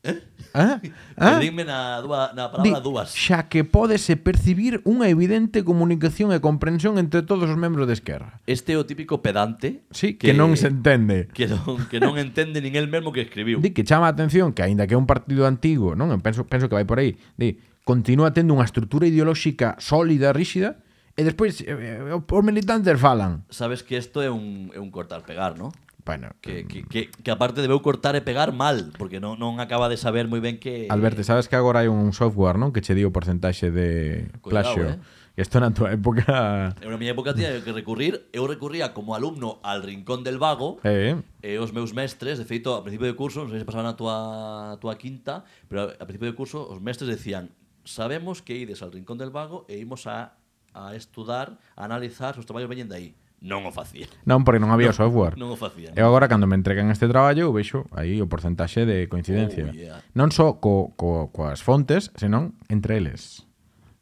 [0.00, 0.16] Eh?
[0.54, 0.80] Ah?
[1.20, 1.36] Ah?
[1.36, 3.12] Perdíme na, dúa, na palabra Di, dúas.
[3.12, 8.40] Xa que pódese percibir unha evidente comunicación e comprensión entre todos os membros de Esquerra.
[8.48, 11.28] Este é o típico pedante sí, que, que non se entende.
[11.36, 13.60] Que non, que non entende nin el mesmo que escribiu.
[13.60, 16.08] Di que chama a atención que aínda que é un partido antigo, non?
[16.24, 17.20] Penso, penso que vai por aí.
[17.36, 20.80] Di, continúa tendo unha estrutura ideolóxica sólida, ríxida,
[21.16, 23.44] e despois eh, eh os militantes falan.
[23.52, 25.68] Sabes que isto é un, é un cortar pegar, non?
[26.04, 29.88] Bueno, que, que, que, que aparte debeu cortar e pegar mal, porque non, non acaba
[29.92, 30.88] de saber moi ben que...
[30.88, 32.72] Alberto, sabes que agora hai un software, non?
[32.72, 34.84] Que che di o porcentaxe de Cuidado, plaxio.
[34.96, 34.98] Eh?
[35.40, 36.76] Isto na tua época...
[36.84, 40.82] Eu na miña época tiña que recurrir, eu recurría como alumno al rincón del vago,
[40.84, 41.16] eh.
[41.40, 43.96] e os meus mestres, de feito, a principio de curso, non sei se pasaban a
[43.96, 44.16] tua,
[44.74, 47.52] a tua quinta, pero a principio de curso os mestres decían
[47.84, 50.36] sabemos que ides al rincón del vago e imos a,
[50.74, 53.10] a estudar, a analizar, os traballos veñen de aí
[53.40, 54.04] non o facía.
[54.28, 55.34] Non, porque non había non, software.
[55.40, 55.96] Non o facía.
[55.96, 59.72] Eu agora, cando me entregan este traballo, eu vexo aí o porcentaxe de coincidencia.
[59.72, 60.04] Oh, yeah.
[60.12, 63.48] Non só co, co, coas fontes, senón entre eles.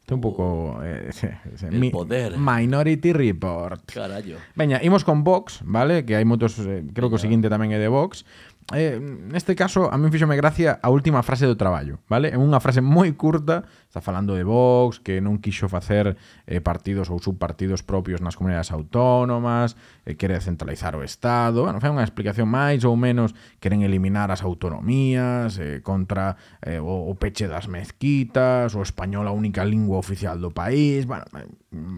[0.09, 0.21] Este un oh.
[0.21, 0.43] pouco...
[0.43, 1.09] Oh, eh,
[1.61, 2.35] eh, mi, poder.
[2.37, 3.85] Minority Report.
[3.93, 4.37] Carallo.
[4.55, 6.01] Veña, imos con Vox, vale?
[6.01, 6.57] Que hai moitos...
[6.57, 7.09] Eh, creo Venga.
[7.13, 8.25] que o seguinte tamén é de Vox
[8.73, 12.29] eh, neste caso, a mí fixome gracia a última frase do traballo, vale?
[12.29, 16.13] É unha frase moi curta, está falando de Vox, que non quixo facer
[16.45, 19.73] eh, partidos ou subpartidos propios nas comunidades autónomas,
[20.05, 24.45] eh, quere centralizar o Estado, bueno, fai unha explicación máis ou menos, queren eliminar as
[24.45, 30.37] autonomías, eh, contra eh, o, o peche das mezquitas, o español a única lingua oficial
[30.37, 31.25] do país, bueno,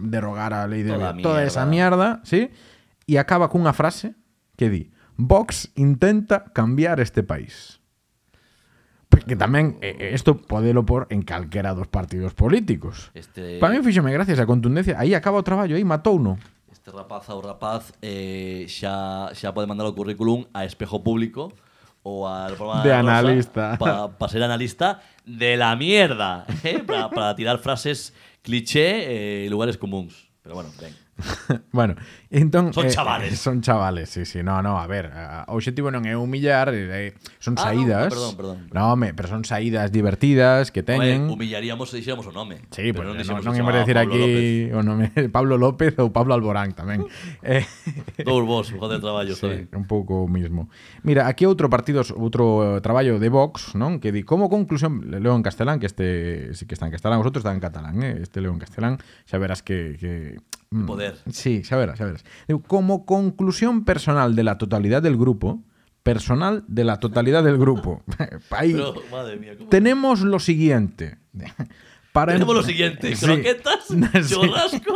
[0.08, 0.96] derogar a lei de...
[0.96, 1.44] Toda, toda mierda.
[1.44, 2.48] esa mierda, sí?
[3.04, 4.16] E acaba cunha frase
[4.56, 4.82] que di
[5.28, 7.78] Vox intenta cambiar este país.
[9.12, 13.12] Porque tamén eh, isto podelo por en calquera dos partidos políticos.
[13.12, 14.96] Este, Para mí fíxome gracias a contundencia.
[14.96, 16.40] Aí acaba o traballo, aí matouno.
[16.72, 21.52] este rapaz ou rapaz eh, xa, xa pode mandar o currículum a espejo público
[22.02, 23.78] ou al programa De analista.
[23.78, 26.82] para pa ser analista de la mierda, eh?
[26.82, 28.10] para, para tirar frases
[28.42, 30.26] cliché eh, lugares comuns.
[30.42, 30.90] Pero bueno, ben.
[31.72, 31.94] bueno,
[32.30, 33.38] entón Son eh, chavales.
[33.38, 37.14] Son chavales, sí, sí, no, no, a ver, eh, o objetivo non é humillar, eh,
[37.36, 38.08] son ah, saídas.
[38.08, 38.74] No, perdón, perdón, perdón.
[38.74, 41.28] No, home, pero son saídas divertidas que teñen.
[41.28, 42.64] Home, humillaríamos se dixéramos o nome.
[42.72, 44.72] Sí, pero pues, non, dixemos non, non imos decir Pablo aquí López.
[44.72, 45.06] o nome
[45.36, 47.04] Pablo López ou Pablo Alborán tamén.
[47.44, 47.68] eh,
[48.26, 50.72] Dous vos, joder, traballo, sí, un pouco o mismo.
[51.04, 54.00] Mira, aquí outro partido, outro eh, traballo de Vox, non?
[54.00, 57.44] Que di como conclusión, leo en castelán, que este sí que está en castelán, vosotros
[57.44, 58.24] está en catalán, eh?
[58.24, 58.96] este leo en castelán,
[59.28, 60.40] xa verás que, que
[60.72, 61.16] mm, Poder.
[61.30, 62.24] Sí, xa verás, xa verás.
[62.66, 65.62] Como conclusión personal de la totalidad del grupo,
[66.02, 68.02] personal de la totalidad del grupo.
[68.50, 71.18] Ahí Pero, madre mía, tenemos lo siguiente.
[72.12, 73.24] Para Tenemos lo siguiente: Sí.
[73.24, 74.34] croquetas, Sí.
[74.34, 74.94] churrasco,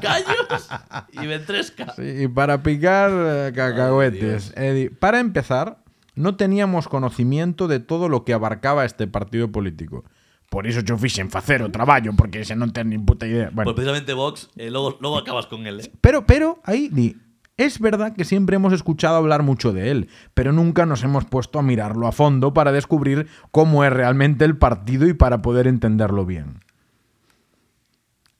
[0.00, 0.68] callos
[1.12, 1.92] y ventresca.
[1.94, 4.52] Sí, y para picar eh, cacahuetes.
[4.56, 5.78] Ay, para empezar,
[6.16, 10.04] no teníamos conocimiento de todo lo que abarcaba este partido político.
[10.52, 13.48] Por iso yo fixen facer o traballo, porque se non ten nin puta idea.
[13.48, 15.80] Bueno, Pues precisamente Vox, eh, luego, luego acabas con él.
[15.80, 15.88] ¿eh?
[16.04, 17.16] pero, pero, ahí di,
[17.56, 21.56] es verdad que siempre hemos escuchado hablar mucho de él, pero nunca nos hemos puesto
[21.58, 26.28] a mirarlo a fondo para descubrir cómo es realmente el partido y para poder entenderlo
[26.28, 26.60] bien.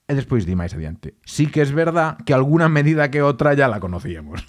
[0.04, 1.16] E despois di máis adiante.
[1.24, 4.44] Sí que es verdad que alguna medida que otra ya la conocíamos.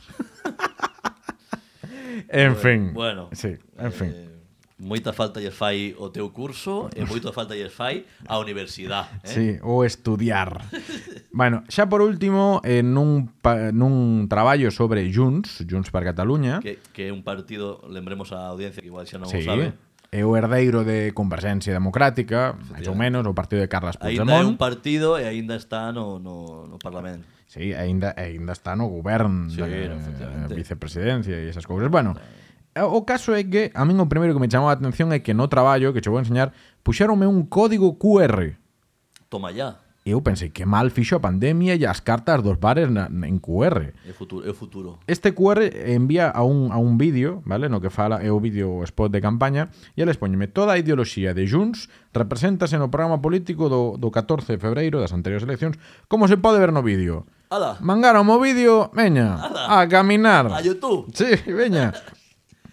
[2.28, 2.92] en fin.
[2.92, 4.33] Bueno, Sí, en fin.
[4.80, 9.10] moita falta lle fai o teu curso e moita falta lle fai a universidade.
[9.24, 9.28] Eh?
[9.28, 10.66] Sí, o estudiar.
[11.32, 16.60] bueno, xa por último, en nun, pa, nun traballo sobre Junts, Junts per Catalunya...
[16.60, 19.42] Que, que é un partido, lembremos a audiencia que igual xa non sí.
[19.42, 19.78] o sabe,
[20.14, 24.30] é o herdeiro de Convergencia Democrática, máis ou menos, o partido de Carles Puigdemont.
[24.30, 27.26] Ainda é un partido e aínda está no, no, no Parlamento.
[27.50, 29.90] Sí, aínda, aínda está no goberno sí, de,
[30.54, 31.90] vicepresidencia e esas cousas.
[31.90, 32.44] Bueno, sí.
[32.76, 35.22] Eh, o caso é que a min o primeiro que me chamou a atención é
[35.22, 38.58] que no traballo que che vou enseñar puxéronme un código QR.
[39.30, 39.84] Toma ya.
[40.04, 43.40] Eu pensei que mal fixo a pandemia e as cartas dos bares na, na, en
[43.40, 43.96] QR.
[44.04, 45.00] É futuro, é futuro.
[45.08, 47.72] Este QR envía a un, a un vídeo, vale?
[47.72, 50.82] No que fala é o vídeo o spot de campaña e eles poñeme toda a
[50.82, 55.80] ideoloxía de Junts represéntase no programa político do, do 14 de febreiro das anteriores eleccións
[56.12, 57.24] como se pode ver no vídeo.
[57.48, 57.78] Ala.
[57.80, 60.52] Mangaron o vídeo, veña, a caminar.
[60.52, 61.08] A YouTube.
[61.14, 61.94] Sí, veña.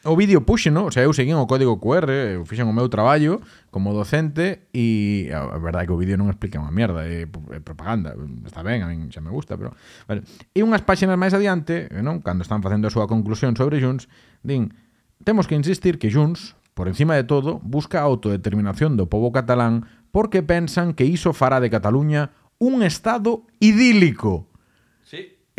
[0.02, 3.44] O vídeo puxeno, o sea, eu seguín o código QR, eu fixen o meu traballo
[3.68, 7.60] como docente e a verdade é que o vídeo non explica unha mierda, é, é
[7.60, 8.16] propaganda,
[8.48, 9.76] está ben, a min xa me gusta, pero
[10.08, 10.24] vale.
[10.56, 14.08] E unhas páxinas máis adiante, non, cando están facendo a súa conclusión sobre Junts,
[14.40, 14.72] din,
[15.20, 19.84] temos que insistir que Junts, por encima de todo, busca a autodeterminación do povo catalán
[20.16, 24.49] porque pensan que iso fará de Cataluña un estado idílico.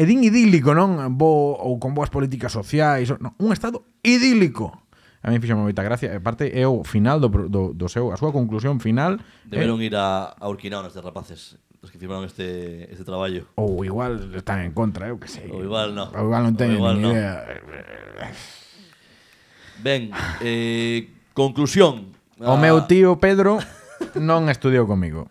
[0.01, 0.97] E din idílico, non?
[1.13, 3.13] Bo, ou con boas políticas sociais.
[3.21, 4.81] Non, un Estado idílico.
[5.21, 6.09] A mí fixo moita gracia.
[6.09, 9.21] E parte é o final do, do, do seu, a súa conclusión final.
[9.45, 13.45] Deberon eh, ir a, a Urquinao nestes rapaces os que firmaron este, este traballo.
[13.61, 15.45] Ou igual están en contra, eu que sei.
[15.53, 16.09] Ou igual non.
[16.17, 17.13] Ou igual non teñen nin no.
[17.13, 17.45] idea.
[19.85, 20.09] Ben,
[20.41, 22.17] eh, conclusión.
[22.41, 22.61] O ah.
[22.61, 23.61] meu tío Pedro
[24.17, 25.29] non estudiou comigo.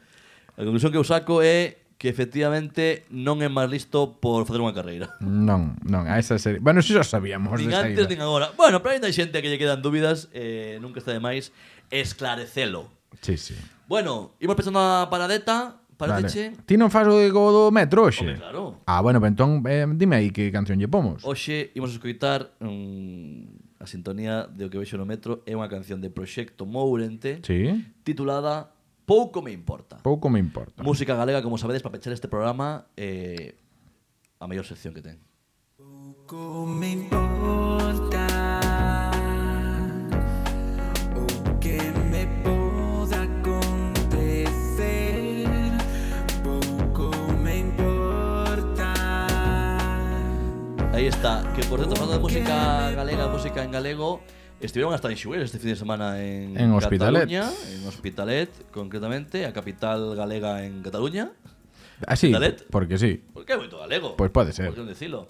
[0.54, 4.72] A conclusión que eu saco é que efectivamente non é máis listo por facer unha
[4.72, 5.20] carreira.
[5.20, 6.56] Non, non, a esa serie.
[6.56, 7.52] Bueno, si xa sabíamos.
[7.60, 8.56] Nin antes, nin agora.
[8.56, 11.52] Bueno, pero ainda hai xente que lle quedan dúbidas, eh, nunca está de máis
[11.92, 12.88] esclarecelo.
[13.20, 13.52] Sí, sí.
[13.84, 16.56] Bueno, imos pensando a paradeta, Paredeche.
[16.56, 16.64] Vale.
[16.64, 18.24] Ti non fas o do metro hoxe?
[18.24, 18.80] Home, claro.
[18.88, 21.20] Ah, bueno, entón, eh, dime aí que canción lle pomos.
[21.20, 26.00] Hoxe imos escoitar mm, a sintonía de o que vexo no metro é unha canción
[26.00, 27.84] de Proxecto Mourente sí?
[28.08, 28.72] titulada
[29.10, 29.96] pouco me importa.
[30.02, 30.84] Pouco me importa.
[30.84, 33.58] Música galega, como sabedes, para pechar este programa, eh,
[34.38, 35.18] a mellor sección que ten.
[35.76, 38.26] Pouco me importa
[41.18, 41.26] o
[41.58, 42.22] que me
[43.26, 44.62] acontecer
[47.42, 48.94] me importa
[50.94, 54.20] está, que por cierto, falando de música galega, música en galego,
[54.60, 57.28] estuvieron hasta en Xuel este fin de semana en, En Hospitalet.
[57.28, 61.32] Cataluña, en Hospitalet, concretamente, a capital galega en Cataluña.
[62.06, 62.64] Así, Dalet.
[62.70, 63.22] porque sí.
[63.32, 64.16] Porque é moito galego.
[64.16, 64.72] Pois pode ser.
[64.72, 65.28] Por dicilo?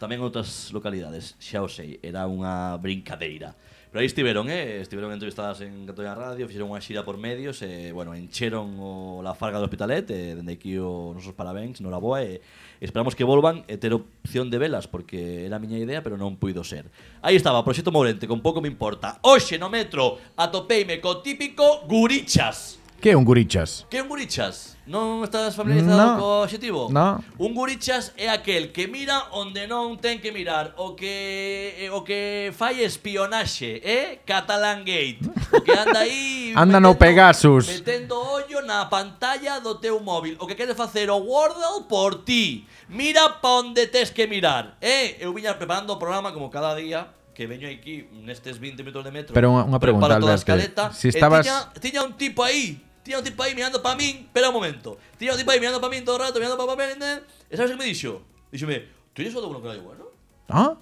[0.00, 3.52] Tamén outras localidades, xa o sei, era unha brincadeira.
[3.90, 4.80] Pero aí estiveron, eh?
[4.80, 9.18] Estiveron entrevistadas en Catoia Radio, fixeron unha xira por medios, e, eh, bueno, encheron o,
[9.18, 12.38] la farga do Hospitalet, e eh, dende aquí o nosos parabéns, non la boa, e
[12.38, 12.40] eh,
[12.78, 16.38] esperamos que volvan e ter opción de velas, porque era a miña idea, pero non
[16.38, 16.86] puido ser.
[17.18, 19.18] Aí estaba, Proxecto Mourente, con pouco me importa.
[19.26, 22.78] Oxe no metro, atopeime co típico gurichas.
[23.02, 23.90] Que é un gurichas?
[23.90, 24.78] Que é un gurichas?
[24.90, 26.18] Non estás familiarizado No.
[26.18, 26.90] co obxectivo?
[26.90, 27.22] No.
[27.38, 32.02] Un gurichas é aquel que mira onde non ten que mirar, o que eh, o
[32.02, 34.18] que fai espionaxe, eh?
[34.26, 35.22] Catalan Gate.
[35.54, 37.70] O que anda aí Anda no Pegasus.
[37.70, 40.34] Metendo ollo na pantalla do teu móvil.
[40.42, 42.66] O que quere facer o Wordle por ti.
[42.90, 45.14] Mira pa onde tes que mirar, eh?
[45.22, 49.14] Eu viña preparando o programa como cada día que veño aquí nestes 20 minutos de
[49.14, 49.32] metro.
[49.38, 50.90] Pero unha- pregunta, Alberto.
[50.98, 54.30] Si e estabas- tiña, tiña un tipo aí Tiña un tipo aí mirando para min,
[54.30, 54.96] espera un momento.
[55.18, 57.26] Tiña un tipo aí mirando para min todo o rato, mirando para min, né?
[57.50, 58.22] E sabes que me dixo?
[58.54, 60.04] Díxome, tú eres outro bueno que non hai bueno?
[60.46, 60.78] Ah?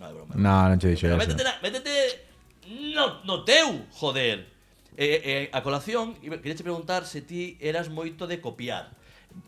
[0.00, 0.32] Non, é broma.
[0.40, 1.20] No, non te dixo eso.
[1.20, 1.92] Métete, na, métete
[2.96, 4.48] no, no teu, joder.
[4.96, 8.96] Eh, eh, eh a colación, quereche preguntar se ti eras moito de copiar.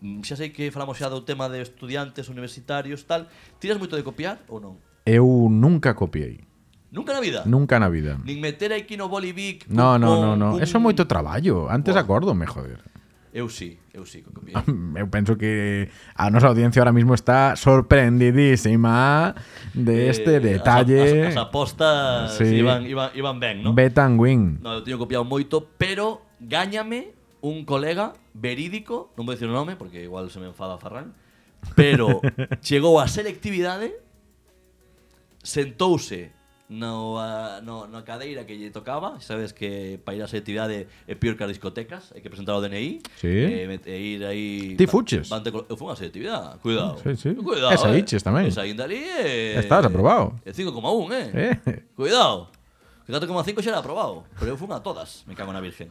[0.04, 3.24] Mm, xa sei que falamos xa do tema de estudiantes universitarios, tal.
[3.56, 4.76] Tiras moito de copiar ou non?
[5.08, 6.44] Eu nunca copiei.
[6.90, 7.42] Nunca na vida?
[7.44, 8.16] Nunca na vida.
[8.24, 10.48] Nin meter aquí no Bolivic No, no, con- no, no.
[10.56, 11.68] cun- Eso é moito traballo.
[11.68, 12.02] Antes Buah.
[12.04, 12.80] acórdome, joder.
[13.28, 14.56] Eu sí, eu sí, que copiei
[14.96, 19.34] Eu penso que a nosa audiencia ahora mismo está sorprendidísima
[19.76, 21.02] de este Eh, detalle.
[21.02, 22.56] As, as, as apostas Sí.
[22.64, 23.76] iban, iban, iban ben, non?
[23.76, 24.56] Bet and win.
[24.64, 27.12] No, eu teño copiado moito, pero gáñame
[27.44, 31.12] un colega verídico, non vou dicir o nome porque igual se me enfada Farrán,
[31.76, 32.24] pero
[32.64, 33.92] chegou a selectividade,
[35.44, 36.32] sentouse
[36.68, 41.14] no, uh, no, na cadeira que lle tocaba, sabes que para ir a selectividade é
[41.14, 43.28] peor que as discotecas, hai que presentar o DNI, sí.
[43.28, 44.76] e, e ir aí...
[44.76, 45.28] Ti fuches?
[45.28, 47.00] Bante, eu fui a selectividade, cuidado.
[47.02, 47.34] Sí, sí.
[47.34, 47.98] Cuidado, Esa eh.
[48.04, 48.52] iches tamén.
[48.52, 49.56] Esa ainda ali é...
[49.56, 50.36] Eh, Estás aprobado.
[50.44, 50.76] É 5,1,
[51.12, 51.60] eh.
[51.64, 51.82] eh.
[51.96, 52.52] Cuidado.
[53.08, 55.88] Que 4,5 xa era aprobado, pero eu fui a todas, me cago na virgen.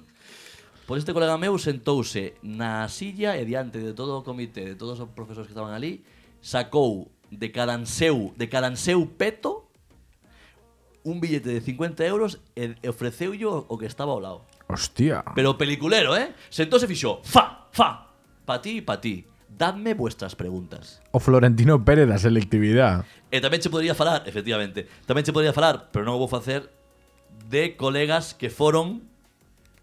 [0.86, 5.01] Pois este colega meu sentouse na silla e diante de todo o comité, de todos
[5.01, 6.05] os profesores que estaban ali,
[6.39, 9.66] sacou de cada anseu, de cada anseu peto
[11.08, 14.43] un billete de 50 euros e ofreceullo o que estaba ao lado.
[14.68, 15.24] Hostia.
[15.32, 16.36] Pero peliculero, eh?
[16.51, 18.12] Sentouse e fixo, fa, fa,
[18.43, 19.24] pa ti, pa ti.
[19.47, 20.99] Dadme vuestras preguntas.
[21.16, 23.08] O Florentino Pérez da selectividade.
[23.32, 26.68] E tamén se podría falar, efectivamente, tamén se podría falar, pero non o vou facer,
[27.47, 29.08] de colegas que foron,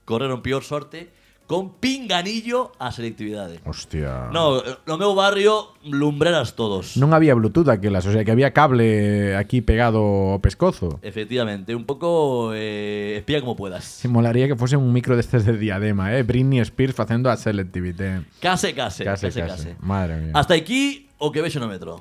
[0.05, 1.09] correron pior sorte,
[1.47, 3.61] con pinganillo a selectividade.
[3.65, 4.31] Hostia.
[4.33, 6.97] No, no meu barrio, lumbreras todos.
[6.97, 10.01] Non había Bluetooth aquelas, o sea que había cable aquí pegado
[10.33, 10.99] ao pescozo.
[11.05, 13.85] Efectivamente, un pouco eh, espía como puedas.
[13.85, 16.25] Se molaría que fose un micro destes de diadema, eh?
[16.25, 18.25] Britney Spears facendo a selectivité.
[18.41, 19.77] Case, case, Case, case.
[19.85, 20.33] Madre mía.
[20.33, 22.01] Hasta aquí o que vexo no metro.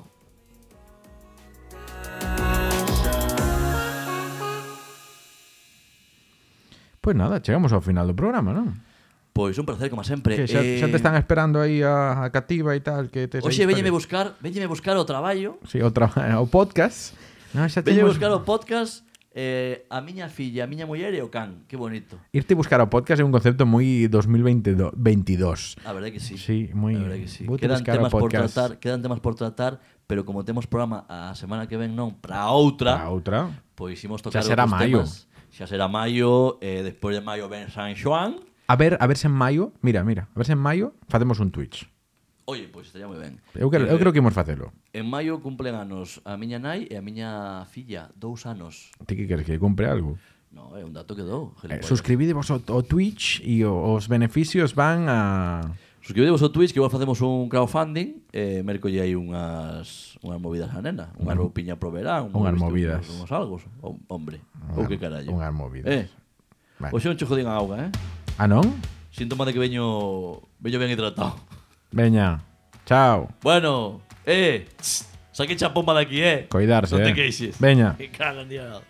[7.04, 8.80] Pois nada, chegamos ao final do programa, non?
[9.34, 10.38] Pois un placer, como sempre.
[10.38, 13.42] Que xa, Eh, xa te están esperando aí a, a cativa e tal, que aí
[13.42, 13.90] Oxe, historias.
[13.90, 15.58] buscar, veñeme buscar o traballo.
[15.66, 16.06] Sí, o, tra...
[16.38, 17.18] o podcast.
[17.50, 19.02] No, xa buscar o podcast
[19.34, 21.66] eh, a miña filla, a miña muller e o can.
[21.66, 22.14] Que bonito.
[22.30, 25.82] Irte buscar ao podcast é un concepto moi 2022.
[25.82, 26.38] A verdade que sí.
[26.38, 27.42] Sí, moi- A que sí.
[27.58, 31.74] Quedan temas por tratar, quedan temas por tratar, pero como temos programa a semana que
[31.74, 33.50] ven non para outra, A outra.
[33.74, 35.02] pois imos tocar Xa será maio.
[35.02, 35.26] temas.
[35.50, 38.38] Xa será maio, eh, despois de maio ven San Xoán.
[38.66, 41.38] A ver, a ver se en maio, mira, mira, a ver se en maio facemos
[41.40, 41.86] un Twitch.
[42.46, 43.40] Oye, pois pues, estaría moi ben.
[43.56, 44.72] Eu, creo, eu creo que imos facelo.
[44.92, 48.92] En maio cumplen anos a miña nai e a miña filla, dous anos.
[49.04, 50.20] Ti que queres que compre algo?
[50.52, 51.56] No, é un dato que dou.
[51.64, 55.20] Eh, suscribidevos ao, ao Twitch e os beneficios van a...
[56.04, 60.68] Suscribidevos ao Twitch que igual facemos un crowdfunding e eh, mercolle hai unhas, unhas movidas
[60.76, 61.16] a nena.
[61.16, 62.28] Unha un, roupiña pro verán.
[62.28, 63.08] Un, unhas movidas.
[63.08, 63.64] Unhas algos,
[64.08, 64.44] hombre.
[64.76, 65.32] Ou que carallo.
[65.32, 65.88] Unhas movidas.
[65.88, 66.04] Eh,
[66.76, 66.92] vale.
[66.92, 68.23] Pois Oxe non che jodín a auga, eh?
[68.38, 68.66] Ah, non?
[69.14, 71.38] Síntoma de que veño veño ben hidratado.
[71.94, 72.42] Veña,
[72.84, 73.30] chao.
[73.42, 74.66] Bueno, eh,
[75.30, 76.46] saque cha pomba de aquí, eh.
[76.50, 77.14] Coidarse, Non te eh.
[77.14, 77.54] queixes.
[77.62, 77.94] Veña.
[77.94, 78.82] Que cagan, Dios.